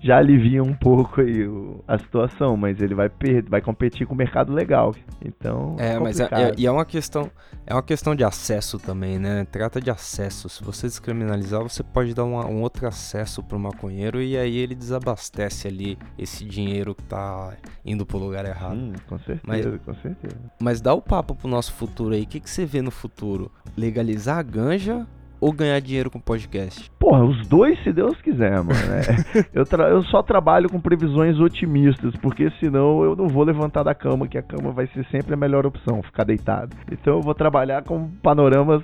já 0.00 0.18
alivia 0.18 0.62
um 0.62 0.74
pouco 0.74 1.20
aí 1.20 1.46
a 1.86 1.98
situação, 1.98 2.56
mas 2.56 2.80
ele 2.80 2.94
vai 2.94 3.08
perder, 3.08 3.48
vai 3.48 3.60
competir 3.60 4.06
com 4.06 4.14
o 4.14 4.16
mercado 4.16 4.52
legal. 4.52 4.94
Então. 5.22 5.76
É, 5.78 5.98
mas 5.98 6.18
é, 6.18 6.28
é, 6.32 6.52
e 6.56 6.66
é 6.66 6.70
uma 6.70 6.84
questão, 6.84 7.30
é 7.66 7.74
uma 7.74 7.82
questão 7.82 8.14
de 8.14 8.24
acesso 8.24 8.78
também, 8.78 9.18
né? 9.18 9.46
Trata 9.50 9.80
de 9.80 9.90
acesso. 9.90 10.48
Se 10.48 10.64
você 10.64 10.86
descriminalizar, 10.86 11.62
você 11.62 11.82
pode 11.82 12.14
dar 12.14 12.24
uma, 12.24 12.46
um 12.46 12.62
outro 12.62 12.86
acesso 12.86 13.42
pro 13.42 13.58
maconheiro 13.58 14.22
e 14.22 14.36
aí 14.36 14.56
ele 14.56 14.74
desabastece 14.74 15.68
ali 15.68 15.98
esse 16.18 16.44
dinheiro 16.44 16.94
que 16.94 17.02
tá 17.02 17.54
indo 17.84 18.06
pro 18.06 18.18
lugar 18.18 18.46
errado. 18.46 18.76
Hum, 18.76 18.92
com 19.06 19.18
certeza, 19.18 19.42
mas, 19.46 19.66
com 19.84 19.94
certeza. 19.94 20.36
Mas 20.60 20.80
dá 20.80 20.94
o 20.94 21.02
papo 21.02 21.34
pro 21.34 21.48
nosso 21.48 21.72
futuro 21.74 22.14
aí. 22.14 22.22
O 22.22 22.26
que, 22.26 22.40
que 22.40 22.48
você 22.48 22.64
vê 22.64 22.80
no 22.80 22.90
futuro? 22.90 23.50
Legalizar 23.76 24.38
a 24.38 24.42
ganja 24.42 25.06
ou 25.40 25.52
ganhar 25.52 25.80
dinheiro 25.80 26.10
com 26.10 26.20
podcast? 26.20 26.90
Porra, 26.98 27.24
os 27.24 27.46
dois, 27.48 27.82
se 27.82 27.92
Deus 27.92 28.20
quiser, 28.20 28.56
mano. 28.62 28.72
É. 28.72 29.46
eu, 29.54 29.64
eu 29.88 30.02
só 30.04 30.22
trabalho 30.22 30.68
com 30.68 30.80
previsões 30.80 31.38
otimistas, 31.38 32.14
porque 32.16 32.50
senão 32.60 33.02
eu 33.02 33.16
não 33.16 33.28
vou 33.28 33.44
levantar 33.44 33.82
da 33.82 33.94
cama, 33.94 34.28
que 34.28 34.38
a 34.38 34.42
cama 34.42 34.70
vai 34.72 34.86
ser 34.88 35.06
sempre 35.10 35.34
a 35.34 35.36
melhor 35.36 35.66
opção, 35.66 36.02
ficar 36.02 36.24
deitado. 36.24 36.76
Então 36.90 37.14
eu 37.14 37.20
vou 37.20 37.34
trabalhar 37.34 37.82
com 37.82 38.10
panoramas 38.22 38.82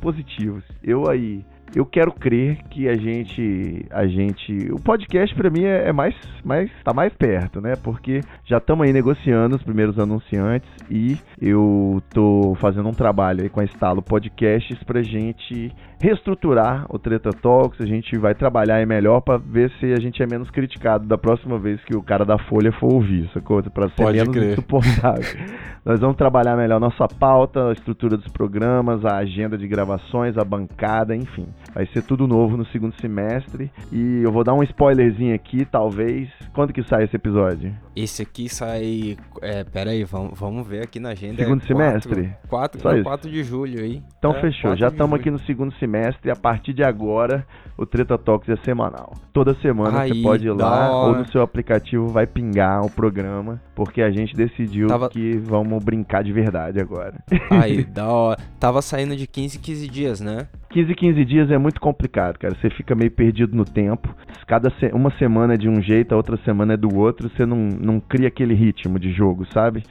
positivos. 0.00 0.64
Eu 0.82 1.08
aí 1.08 1.44
eu 1.74 1.84
quero 1.84 2.12
crer 2.12 2.58
que 2.70 2.88
a 2.88 2.96
gente 2.96 3.86
a 3.90 4.06
gente 4.06 4.70
o 4.72 4.80
podcast 4.80 5.34
para 5.34 5.50
mim 5.50 5.64
é, 5.64 5.88
é, 5.88 5.92
mais 5.92 6.14
mais 6.44 6.70
tá 6.84 6.92
mais 6.92 7.12
perto 7.12 7.60
né? 7.60 7.74
Porque 7.76 8.20
já 8.44 8.58
estamos 8.58 8.86
aí 8.86 8.92
negociando 8.92 9.56
os 9.56 9.62
primeiros 9.62 9.98
anunciantes 9.98 10.68
e 10.90 11.18
eu 11.40 12.02
tô 12.12 12.56
fazendo 12.60 12.88
um 12.88 12.92
trabalho 12.92 13.42
aí 13.42 13.48
com 13.48 13.60
a 13.60 13.64
Estalo 13.64 14.02
Podcasts 14.02 14.82
pra 14.84 15.02
gente 15.02 15.72
reestruturar 16.00 16.86
o 16.90 16.98
Treta 16.98 17.30
Talks. 17.30 17.80
A 17.80 17.86
gente 17.86 18.16
vai 18.18 18.34
trabalhar 18.34 18.76
aí 18.76 18.86
melhor 18.86 19.20
para 19.20 19.38
ver 19.38 19.70
se 19.80 19.92
a 19.92 20.00
gente 20.00 20.22
é 20.22 20.26
menos 20.26 20.50
criticado 20.50 21.06
da 21.06 21.16
próxima 21.16 21.58
vez 21.58 21.82
que 21.84 21.96
o 21.96 22.02
cara 22.02 22.24
da 22.24 22.38
Folha 22.38 22.72
for 22.72 22.92
ouvir 22.92 23.26
essa 23.30 23.40
coisa 23.40 23.70
para 23.70 23.88
ser 23.88 24.02
Pode 24.02 24.18
menos 24.18 24.34
crer. 24.34 24.52
insuportável. 24.52 25.24
Nós 25.84 26.00
vamos 26.00 26.16
trabalhar 26.16 26.56
melhor 26.56 26.80
nossa 26.80 27.06
pauta 27.08 27.68
a 27.68 27.72
estrutura 27.72 28.16
dos 28.16 28.28
programas 28.28 29.04
a 29.04 29.16
agenda 29.16 29.56
de 29.56 29.66
gravações 29.68 30.36
a 30.38 30.44
bancada 30.44 31.14
enfim 31.14 31.46
Vai 31.72 31.86
ser 31.86 32.02
tudo 32.02 32.26
novo 32.26 32.56
no 32.56 32.66
segundo 32.66 32.94
semestre. 33.00 33.70
E 33.92 34.22
eu 34.22 34.32
vou 34.32 34.44
dar 34.44 34.54
um 34.54 34.62
spoilerzinho 34.62 35.34
aqui, 35.34 35.64
talvez. 35.64 36.28
Quando 36.52 36.72
que 36.72 36.82
sai 36.84 37.04
esse 37.04 37.16
episódio? 37.16 37.74
Esse 37.94 38.22
aqui 38.22 38.48
sai. 38.48 39.16
É, 39.40 39.64
pera 39.64 39.90
aí, 39.90 40.04
vamos, 40.04 40.38
vamos 40.38 40.66
ver 40.66 40.82
aqui 40.82 40.98
na 40.98 41.10
agenda. 41.10 41.42
Segundo 41.42 41.62
é 41.62 41.66
semestre? 41.66 42.32
4, 42.48 42.82
4, 42.82 43.02
4 43.02 43.30
de 43.30 43.44
julho 43.44 43.80
aí. 43.80 44.02
Então 44.18 44.34
é, 44.36 44.40
fechou. 44.40 44.76
Já 44.76 44.88
estamos 44.88 45.18
aqui 45.18 45.30
no 45.30 45.38
segundo 45.40 45.72
semestre. 45.74 46.28
E 46.28 46.30
a 46.30 46.36
partir 46.36 46.72
de 46.72 46.82
agora, 46.82 47.46
o 47.76 47.86
Treta 47.86 48.18
Talks 48.18 48.48
é 48.48 48.56
semanal. 48.64 49.14
Toda 49.32 49.54
semana 49.54 50.00
aí, 50.00 50.10
você 50.10 50.22
pode 50.22 50.46
ir 50.46 50.52
lá 50.52 51.06
ou 51.06 51.16
no 51.16 51.26
seu 51.30 51.42
aplicativo 51.42 52.08
vai 52.08 52.26
pingar 52.26 52.84
o 52.84 52.90
programa. 52.90 53.60
Porque 53.74 54.02
a 54.02 54.10
gente 54.10 54.34
decidiu 54.34 54.88
Tava... 54.88 55.08
que 55.08 55.36
vamos 55.38 55.82
brincar 55.82 56.22
de 56.22 56.32
verdade 56.32 56.80
agora. 56.80 57.22
Aí, 57.50 57.84
da 57.86 58.08
hora. 58.08 58.40
Tava 58.58 58.82
saindo 58.82 59.16
de 59.16 59.26
15 59.26 59.58
em 59.58 59.60
15 59.60 59.88
dias, 59.88 60.20
né? 60.20 60.48
15, 60.74 60.92
15 60.92 61.24
dias 61.24 61.50
é 61.52 61.56
muito 61.56 61.80
complicado, 61.80 62.36
cara. 62.36 62.52
Você 62.60 62.68
fica 62.68 62.96
meio 62.96 63.10
perdido 63.10 63.56
no 63.56 63.64
tempo. 63.64 64.12
Cada 64.44 64.70
se... 64.70 64.86
uma 64.86 65.16
semana 65.18 65.54
é 65.54 65.56
de 65.56 65.68
um 65.68 65.80
jeito, 65.80 66.12
a 66.12 66.16
outra 66.16 66.36
semana 66.38 66.74
é 66.74 66.76
do 66.76 66.92
outro. 66.96 67.30
Você 67.30 67.46
não, 67.46 67.56
não 67.56 68.00
cria 68.00 68.26
aquele 68.26 68.54
ritmo 68.54 68.98
de 68.98 69.12
jogo, 69.12 69.46
sabe? 69.52 69.84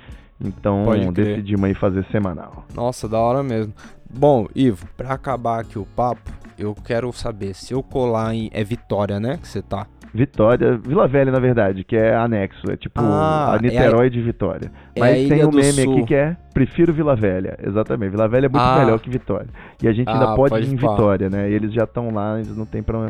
Então 0.43 0.83
decidimos 1.13 1.63
aí 1.63 1.73
fazer 1.73 2.05
semanal. 2.11 2.65
Nossa, 2.75 3.07
da 3.07 3.17
hora 3.17 3.41
mesmo. 3.41 3.73
Bom, 4.13 4.45
Ivo, 4.53 4.85
para 4.97 5.13
acabar 5.13 5.61
aqui 5.61 5.79
o 5.79 5.85
papo, 5.85 6.29
eu 6.59 6.75
quero 6.75 7.13
saber 7.13 7.55
se 7.55 7.73
eu 7.73 7.81
colar 7.81 8.35
em. 8.35 8.49
É 8.51 8.61
Vitória, 8.61 9.21
né? 9.21 9.37
Que 9.37 9.47
você 9.47 9.61
tá. 9.61 9.87
Vitória, 10.13 10.77
Vila 10.77 11.07
Velha, 11.07 11.31
na 11.31 11.39
verdade, 11.39 11.83
que 11.83 11.95
é 11.95 12.15
anexo, 12.15 12.71
é 12.71 12.77
tipo 12.77 13.01
ah, 13.01 13.55
a 13.55 13.57
Niterói 13.59 14.05
é 14.05 14.07
a... 14.07 14.11
de 14.11 14.21
Vitória. 14.21 14.71
É 14.95 14.99
Mas 14.99 15.27
tem 15.27 15.43
um 15.43 15.51
meme 15.51 15.71
Sul. 15.71 15.93
aqui 15.93 16.05
que 16.05 16.15
é 16.15 16.37
Prefiro 16.53 16.93
Vila 16.93 17.15
Velha, 17.15 17.57
exatamente. 17.65 18.11
Vila 18.11 18.27
Velha 18.27 18.45
é 18.45 18.49
muito 18.49 18.61
ah. 18.61 18.79
melhor 18.79 18.99
que 18.99 19.09
Vitória. 19.09 19.47
E 19.81 19.87
a 19.87 19.91
gente 19.91 20.07
ainda 20.07 20.33
ah, 20.33 20.35
pode, 20.35 20.51
pode 20.51 20.67
ir 20.67 20.73
em 20.73 20.75
Vitória, 20.75 21.29
né? 21.31 21.49
E 21.49 21.53
eles 21.55 21.73
já 21.73 21.85
estão 21.85 22.11
lá, 22.11 22.35
eles 22.35 22.55
não 22.55 22.65
tem 22.65 22.83
pra. 22.83 23.09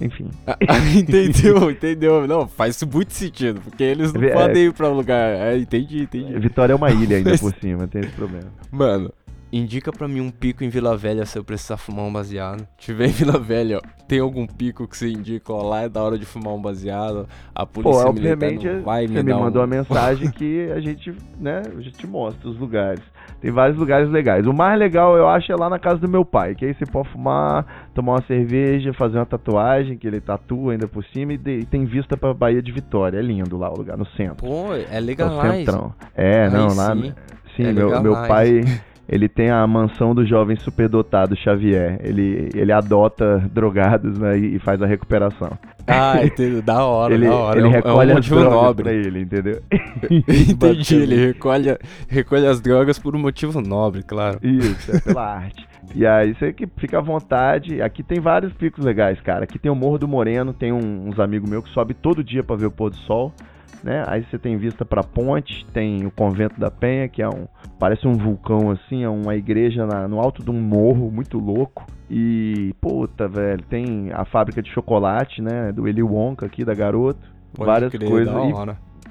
Enfim. 0.00 0.30
Ah, 0.46 0.56
entendeu, 0.96 1.70
entendeu. 1.72 2.26
Não, 2.28 2.46
faz 2.46 2.80
muito 2.84 3.12
sentido, 3.12 3.60
porque 3.60 3.82
eles 3.82 4.12
não 4.12 4.22
é, 4.22 4.30
podem 4.30 4.66
ir 4.66 4.72
pra 4.72 4.88
um 4.88 4.94
lugar. 4.94 5.34
É, 5.34 5.58
entendi, 5.58 6.02
entendi. 6.02 6.38
Vitória 6.38 6.72
é 6.72 6.76
uma 6.76 6.92
ilha 6.92 7.16
ainda 7.16 7.36
por 7.36 7.52
cima, 7.54 7.88
tem 7.88 8.02
esse 8.02 8.12
problema. 8.12 8.46
Mano, 8.70 9.12
Indica 9.56 9.92
pra 9.92 10.08
mim 10.08 10.20
um 10.20 10.32
pico 10.32 10.64
em 10.64 10.68
Vila 10.68 10.96
Velha 10.96 11.24
se 11.24 11.38
eu 11.38 11.44
precisar 11.44 11.76
fumar 11.76 12.04
um 12.04 12.12
baseado. 12.12 12.66
Tiver 12.76 13.06
em 13.06 13.12
Vila 13.12 13.38
Velha, 13.38 13.78
ó, 13.78 13.80
tem 14.08 14.18
algum 14.18 14.48
pico 14.48 14.88
que 14.88 14.96
você 14.96 15.08
indica, 15.08 15.52
ó, 15.52 15.62
lá 15.62 15.82
é 15.82 15.88
da 15.88 16.02
hora 16.02 16.18
de 16.18 16.26
fumar 16.26 16.54
um 16.54 16.60
baseado. 16.60 17.28
A 17.54 17.64
polícia 17.64 18.02
Pô, 18.02 18.08
obviamente, 18.08 18.68
não 18.68 18.82
vai 18.82 19.06
me 19.06 19.14
você 19.14 19.22
me 19.22 19.32
mandou 19.32 19.62
um... 19.62 19.64
uma 19.64 19.76
mensagem 19.76 20.28
que 20.28 20.68
a 20.72 20.80
gente, 20.80 21.14
né, 21.38 21.62
a 21.66 21.80
gente 21.80 22.04
mostra 22.04 22.48
os 22.48 22.58
lugares. 22.58 23.00
Tem 23.40 23.52
vários 23.52 23.78
lugares 23.78 24.10
legais. 24.10 24.44
O 24.44 24.52
mais 24.52 24.76
legal, 24.76 25.16
eu 25.16 25.28
acho, 25.28 25.52
é 25.52 25.54
lá 25.54 25.70
na 25.70 25.78
casa 25.78 25.98
do 25.98 26.08
meu 26.08 26.24
pai, 26.24 26.56
que 26.56 26.64
aí 26.64 26.74
você 26.74 26.84
pode 26.84 27.10
fumar, 27.10 27.92
tomar 27.94 28.14
uma 28.14 28.26
cerveja, 28.26 28.92
fazer 28.92 29.18
uma 29.18 29.26
tatuagem, 29.26 29.96
que 29.96 30.04
ele 30.04 30.20
tatua 30.20 30.72
ainda 30.72 30.88
por 30.88 31.04
cima, 31.04 31.32
e, 31.32 31.38
de, 31.38 31.60
e 31.60 31.64
tem 31.64 31.84
vista 31.84 32.16
pra 32.16 32.34
Bahia 32.34 32.60
de 32.60 32.72
Vitória. 32.72 33.18
É 33.18 33.22
lindo 33.22 33.56
lá 33.56 33.70
o 33.70 33.76
lugar, 33.76 33.96
no 33.96 34.06
centro. 34.16 34.48
Pô, 34.48 34.74
é 34.74 34.98
legal 34.98 35.32
lá. 35.32 35.46
É, 36.12 36.50
não, 36.50 36.74
lá... 36.74 36.92
Sim, 36.96 37.14
sim 37.54 37.66
é 37.66 37.72
meu, 37.72 38.02
meu 38.02 38.14
pai 38.14 38.64
ele 39.08 39.28
tem 39.28 39.50
a 39.50 39.66
mansão 39.66 40.14
do 40.14 40.24
jovem 40.24 40.56
superdotado 40.56 41.36
Xavier. 41.36 41.98
Ele, 42.02 42.50
ele 42.54 42.72
adota 42.72 43.38
drogados 43.52 44.18
né, 44.18 44.36
e 44.38 44.58
faz 44.58 44.80
a 44.80 44.86
recuperação. 44.86 45.50
Ah, 45.86 46.16
entendeu? 46.24 46.62
Da 46.62 46.84
hora, 46.84 47.14
ele, 47.14 47.26
da 47.26 47.34
hora. 47.34 47.58
Ele 47.58 47.66
é 47.66 47.70
um, 47.70 47.72
recolhe 47.72 48.10
é 48.10 48.14
um 48.14 48.18
as 48.18 48.26
drogas 48.26 48.52
nobre. 48.52 48.82
pra 48.84 48.92
ele, 48.92 49.20
entendeu? 49.20 49.62
Entendi, 50.50 50.96
ele 50.96 51.26
recolhe, 51.26 51.78
recolhe 52.08 52.46
as 52.46 52.60
drogas 52.60 52.98
por 52.98 53.14
um 53.14 53.18
motivo 53.18 53.60
nobre, 53.60 54.02
claro. 54.02 54.38
Isso, 54.42 54.96
é 54.96 55.00
pela 55.00 55.36
arte. 55.36 55.66
E 55.94 56.06
aí 56.06 56.34
você 56.34 56.52
que 56.52 56.66
fica 56.78 56.98
à 56.98 57.00
vontade. 57.00 57.82
Aqui 57.82 58.02
tem 58.02 58.20
vários 58.20 58.52
picos 58.54 58.84
legais, 58.84 59.20
cara. 59.20 59.44
Aqui 59.44 59.58
tem 59.58 59.70
o 59.70 59.74
Morro 59.74 59.98
do 59.98 60.08
Moreno, 60.08 60.52
tem 60.52 60.72
um, 60.72 61.08
uns 61.08 61.18
amigos 61.20 61.48
meus 61.48 61.64
que 61.64 61.70
sobe 61.70 61.94
todo 61.94 62.24
dia 62.24 62.42
para 62.42 62.56
ver 62.56 62.66
o 62.66 62.70
pôr 62.70 62.90
do 62.90 62.96
sol. 62.96 63.32
Né? 63.84 64.02
Aí 64.06 64.24
você 64.24 64.38
tem 64.38 64.56
vista 64.56 64.82
para 64.82 65.02
ponte, 65.02 65.66
tem 65.66 66.06
o 66.06 66.10
Convento 66.10 66.58
da 66.58 66.70
Penha, 66.70 67.06
que 67.06 67.20
é 67.20 67.28
um 67.28 67.46
parece 67.78 68.08
um 68.08 68.14
vulcão 68.14 68.70
assim, 68.70 69.04
é 69.04 69.08
uma 69.10 69.36
igreja 69.36 69.84
na, 69.84 70.08
no 70.08 70.18
alto 70.20 70.42
de 70.42 70.50
um 70.50 70.58
morro 70.58 71.10
muito 71.10 71.38
louco. 71.38 71.84
E 72.08 72.74
puta, 72.80 73.28
velho, 73.28 73.62
tem 73.64 74.10
a 74.14 74.24
fábrica 74.24 74.62
de 74.62 74.70
chocolate, 74.70 75.42
né, 75.42 75.70
do 75.70 75.86
Eli 75.86 76.02
Wonka 76.02 76.46
aqui 76.46 76.64
da 76.64 76.72
Garoto, 76.72 77.20
Pode 77.54 77.70
várias 77.70 77.92
crer, 77.92 78.08
coisas. 78.08 78.34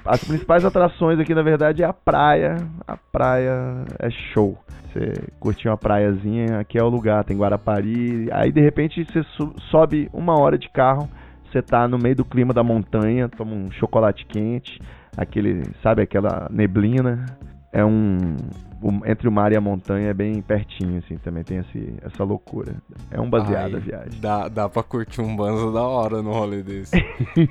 As 0.04 0.24
principais 0.24 0.64
atrações 0.64 1.20
aqui, 1.20 1.34
na 1.34 1.42
verdade, 1.42 1.84
é 1.84 1.86
a 1.86 1.92
praia. 1.92 2.56
A 2.84 2.96
praia 2.96 3.84
é 4.00 4.10
show. 4.10 4.58
Você 4.92 5.12
curtir 5.38 5.68
uma 5.68 5.78
praiazinha, 5.78 6.58
aqui 6.58 6.78
é 6.78 6.82
o 6.82 6.88
lugar, 6.88 7.22
tem 7.22 7.38
Guarapari. 7.38 8.28
Aí 8.32 8.50
de 8.50 8.60
repente 8.60 9.04
você 9.04 9.22
sobe 9.70 10.10
uma 10.12 10.36
hora 10.36 10.58
de 10.58 10.68
carro 10.68 11.08
você 11.54 11.62
tá 11.62 11.86
no 11.86 11.96
meio 11.96 12.16
do 12.16 12.24
clima 12.24 12.52
da 12.52 12.64
montanha, 12.64 13.28
toma 13.28 13.54
um 13.54 13.70
chocolate 13.70 14.26
quente, 14.26 14.80
aquele, 15.16 15.62
sabe, 15.82 16.02
aquela 16.02 16.48
neblina. 16.50 17.24
É 17.72 17.84
um, 17.84 18.36
um, 18.82 19.04
entre 19.06 19.28
o 19.28 19.32
mar 19.32 19.52
e 19.52 19.56
a 19.56 19.60
montanha 19.60 20.08
é 20.08 20.14
bem 20.14 20.40
pertinho, 20.42 20.98
assim, 20.98 21.16
também 21.16 21.44
tem 21.44 21.58
esse, 21.58 21.94
essa 22.02 22.24
loucura. 22.24 22.74
É 23.10 23.20
um 23.20 23.30
baseado 23.30 23.74
Ai, 23.74 23.80
a 23.80 23.84
viagem. 23.84 24.20
Dá, 24.20 24.48
dá 24.48 24.68
pra 24.68 24.82
curtir 24.82 25.20
um 25.20 25.34
banzo 25.34 25.72
da 25.72 25.82
hora 25.82 26.22
no 26.22 26.32
rolê 26.32 26.62
desse. 26.62 26.96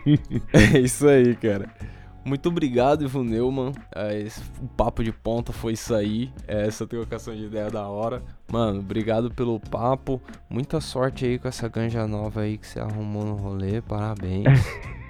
é 0.54 0.80
isso 0.80 1.08
aí, 1.08 1.36
cara. 1.36 1.70
Muito 2.26 2.50
obrigado, 2.50 3.04
Ivo 3.04 3.24
Neumann. 3.24 3.74
É, 3.94 4.20
esse, 4.20 4.42
o 4.62 4.68
papo 4.68 5.04
de 5.04 5.12
ponta 5.12 5.52
foi 5.52 5.74
isso 5.74 5.94
aí. 5.94 6.32
É, 6.48 6.68
essa 6.68 6.88
trocação 6.88 7.36
de 7.36 7.46
ideia 7.46 7.70
da 7.70 7.88
hora. 7.88 8.22
Mano, 8.52 8.80
obrigado 8.80 9.30
pelo 9.32 9.60
papo. 9.60 10.22
Muita 10.50 10.80
sorte 10.80 11.26
aí 11.26 11.38
com 11.38 11.48
essa 11.48 11.68
ganja 11.68 12.08
nova 12.08 12.42
aí 12.42 12.58
que 12.58 12.68
você 12.68 12.80
arrumou 12.80 13.26
no 13.26 13.36
rolê. 13.36 13.82
Parabéns. 13.82 14.46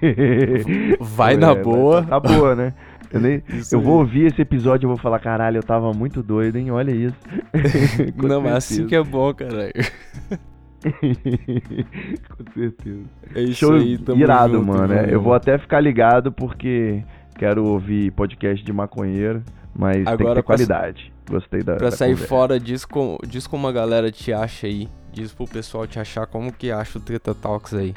Vai 0.99 1.37
na 1.37 1.53
boa. 1.53 2.01
Tá, 2.03 2.19
tá 2.19 2.29
boa, 2.29 2.55
né? 2.55 2.73
Eu, 3.13 3.19
nem, 3.19 3.43
eu 3.71 3.79
vou 3.79 3.99
ouvir 3.99 4.25
esse 4.25 4.41
episódio 4.41 4.87
e 4.87 4.89
vou 4.89 4.97
falar, 4.97 5.19
caralho, 5.19 5.57
eu 5.57 5.63
tava 5.63 5.93
muito 5.93 6.23
doido, 6.23 6.57
hein? 6.57 6.71
Olha 6.71 6.91
isso. 6.91 7.15
Não, 8.17 8.41
mas 8.41 8.53
assim 8.53 8.87
que 8.87 8.95
é 8.95 9.03
bom, 9.03 9.31
caralho. 9.33 9.71
Com 12.29 12.53
certeza. 12.53 13.03
É 13.35 13.41
isso 13.41 13.55
Show 13.55 13.73
aí, 13.73 13.97
tamo 13.97 14.21
irado, 14.21 14.53
junto, 14.53 14.65
mano. 14.65 14.93
Eu 14.93 15.21
vou 15.21 15.33
até 15.33 15.57
ficar 15.57 15.79
ligado 15.79 16.31
porque 16.31 17.03
quero 17.37 17.65
ouvir 17.65 18.11
podcast 18.11 18.63
de 18.63 18.73
maconheiro, 18.73 19.43
mas 19.75 20.05
Agora, 20.05 20.17
tem 20.17 20.27
que 20.27 20.33
ter 20.35 20.43
qualidade. 20.43 21.13
Gostei 21.29 21.63
da. 21.63 21.75
Pra 21.75 21.89
da 21.89 21.95
sair 21.95 22.11
conversa. 22.11 22.27
fora, 22.27 22.59
diz, 22.59 22.85
com, 22.85 23.17
diz 23.25 23.47
como 23.47 23.67
a 23.67 23.71
galera 23.71 24.11
te 24.11 24.33
acha 24.33 24.67
aí. 24.67 24.87
Diz 25.11 25.31
pro 25.33 25.47
pessoal 25.47 25.85
te 25.85 25.99
achar 25.99 26.25
como 26.25 26.51
que 26.51 26.71
acha 26.71 26.97
o 26.97 27.01
Treta 27.01 27.35
Talks 27.35 27.73
aí. 27.73 27.93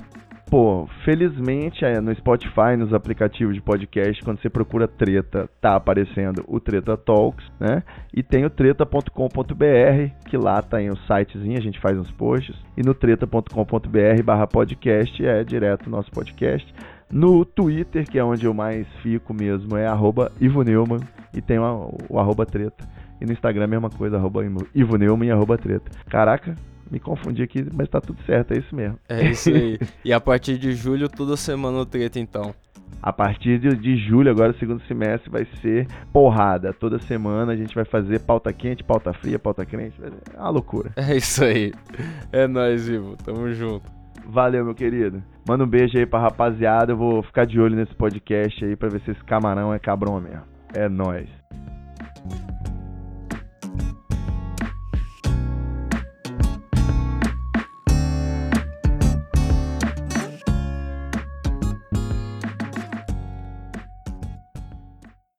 Pô, 0.48 0.88
felizmente 1.04 1.84
é, 1.84 2.00
no 2.00 2.14
Spotify, 2.14 2.76
nos 2.78 2.94
aplicativos 2.94 3.52
de 3.52 3.60
podcast, 3.60 4.22
quando 4.22 4.40
você 4.40 4.48
procura 4.48 4.86
treta, 4.86 5.50
tá 5.60 5.74
aparecendo 5.74 6.44
o 6.46 6.60
Treta 6.60 6.96
Talks, 6.96 7.44
né? 7.58 7.82
E 8.14 8.22
tem 8.22 8.44
o 8.44 8.50
treta.com.br, 8.50 10.28
que 10.28 10.36
lá 10.36 10.62
tá 10.62 10.80
em 10.80 10.88
o 10.88 10.96
sitezinho, 10.98 11.58
a 11.58 11.60
gente 11.60 11.80
faz 11.80 11.98
uns 11.98 12.12
posts. 12.12 12.54
E 12.76 12.82
no 12.82 12.94
treta.com.br 12.94 14.22
barra 14.24 14.46
podcast 14.46 15.26
é 15.26 15.42
direto 15.42 15.88
o 15.88 15.90
nosso 15.90 16.12
podcast. 16.12 16.72
No 17.10 17.44
Twitter, 17.44 18.08
que 18.08 18.16
é 18.16 18.22
onde 18.22 18.46
eu 18.46 18.54
mais 18.54 18.86
fico 19.02 19.34
mesmo, 19.34 19.76
é 19.76 19.88
arroba 19.88 20.30
Ivo 20.40 20.62
Neumann 20.62 21.00
e 21.34 21.42
tem 21.42 21.58
o, 21.58 21.90
o 22.08 22.46
treta. 22.46 22.88
E 23.20 23.26
no 23.26 23.32
Instagram 23.32 23.64
a 23.64 23.68
mesma 23.68 23.90
coisa, 23.90 24.16
arroba 24.16 24.42
Ivo 24.72 24.96
Neumann 24.96 25.28
e 25.28 25.32
arroba 25.32 25.58
treta. 25.58 25.90
Caraca, 26.08 26.56
me 26.90 27.00
confundi 27.00 27.42
aqui, 27.42 27.66
mas 27.72 27.88
tá 27.88 28.00
tudo 28.00 28.22
certo, 28.24 28.52
é 28.52 28.58
isso 28.58 28.74
mesmo. 28.74 28.98
É 29.08 29.24
isso 29.30 29.50
aí. 29.50 29.78
e 30.04 30.12
a 30.12 30.20
partir 30.20 30.58
de 30.58 30.72
julho, 30.72 31.08
toda 31.08 31.36
semana 31.36 31.78
o 31.78 31.86
treta, 31.86 32.18
então. 32.18 32.54
A 33.02 33.12
partir 33.12 33.58
de, 33.58 33.74
de 33.76 33.96
julho, 33.96 34.30
agora, 34.30 34.54
segundo 34.58 34.82
semestre, 34.86 35.30
vai 35.30 35.46
ser 35.60 35.86
porrada. 36.12 36.72
Toda 36.72 36.98
semana 37.00 37.52
a 37.52 37.56
gente 37.56 37.74
vai 37.74 37.84
fazer 37.84 38.20
pauta 38.20 38.52
quente, 38.52 38.82
pauta 38.82 39.12
fria, 39.12 39.38
pauta 39.38 39.64
crente. 39.64 39.94
É 40.34 40.40
uma 40.40 40.50
loucura. 40.50 40.90
É 40.96 41.16
isso 41.16 41.44
aí. 41.44 41.72
É 42.32 42.46
nóis, 42.46 42.88
Ivo. 42.88 43.16
Tamo 43.16 43.52
junto. 43.52 43.88
Valeu, 44.28 44.64
meu 44.64 44.74
querido. 44.74 45.22
Manda 45.46 45.62
um 45.62 45.68
beijo 45.68 45.96
aí 45.96 46.06
pra 46.06 46.18
rapaziada. 46.18 46.92
Eu 46.92 46.96
vou 46.96 47.22
ficar 47.22 47.44
de 47.44 47.60
olho 47.60 47.76
nesse 47.76 47.94
podcast 47.94 48.64
aí 48.64 48.74
pra 48.74 48.88
ver 48.88 49.00
se 49.02 49.12
esse 49.12 49.24
camarão 49.24 49.72
é 49.72 49.78
cabrão 49.78 50.20
mesmo. 50.20 50.42
É 50.74 50.88
nóis. 50.88 51.28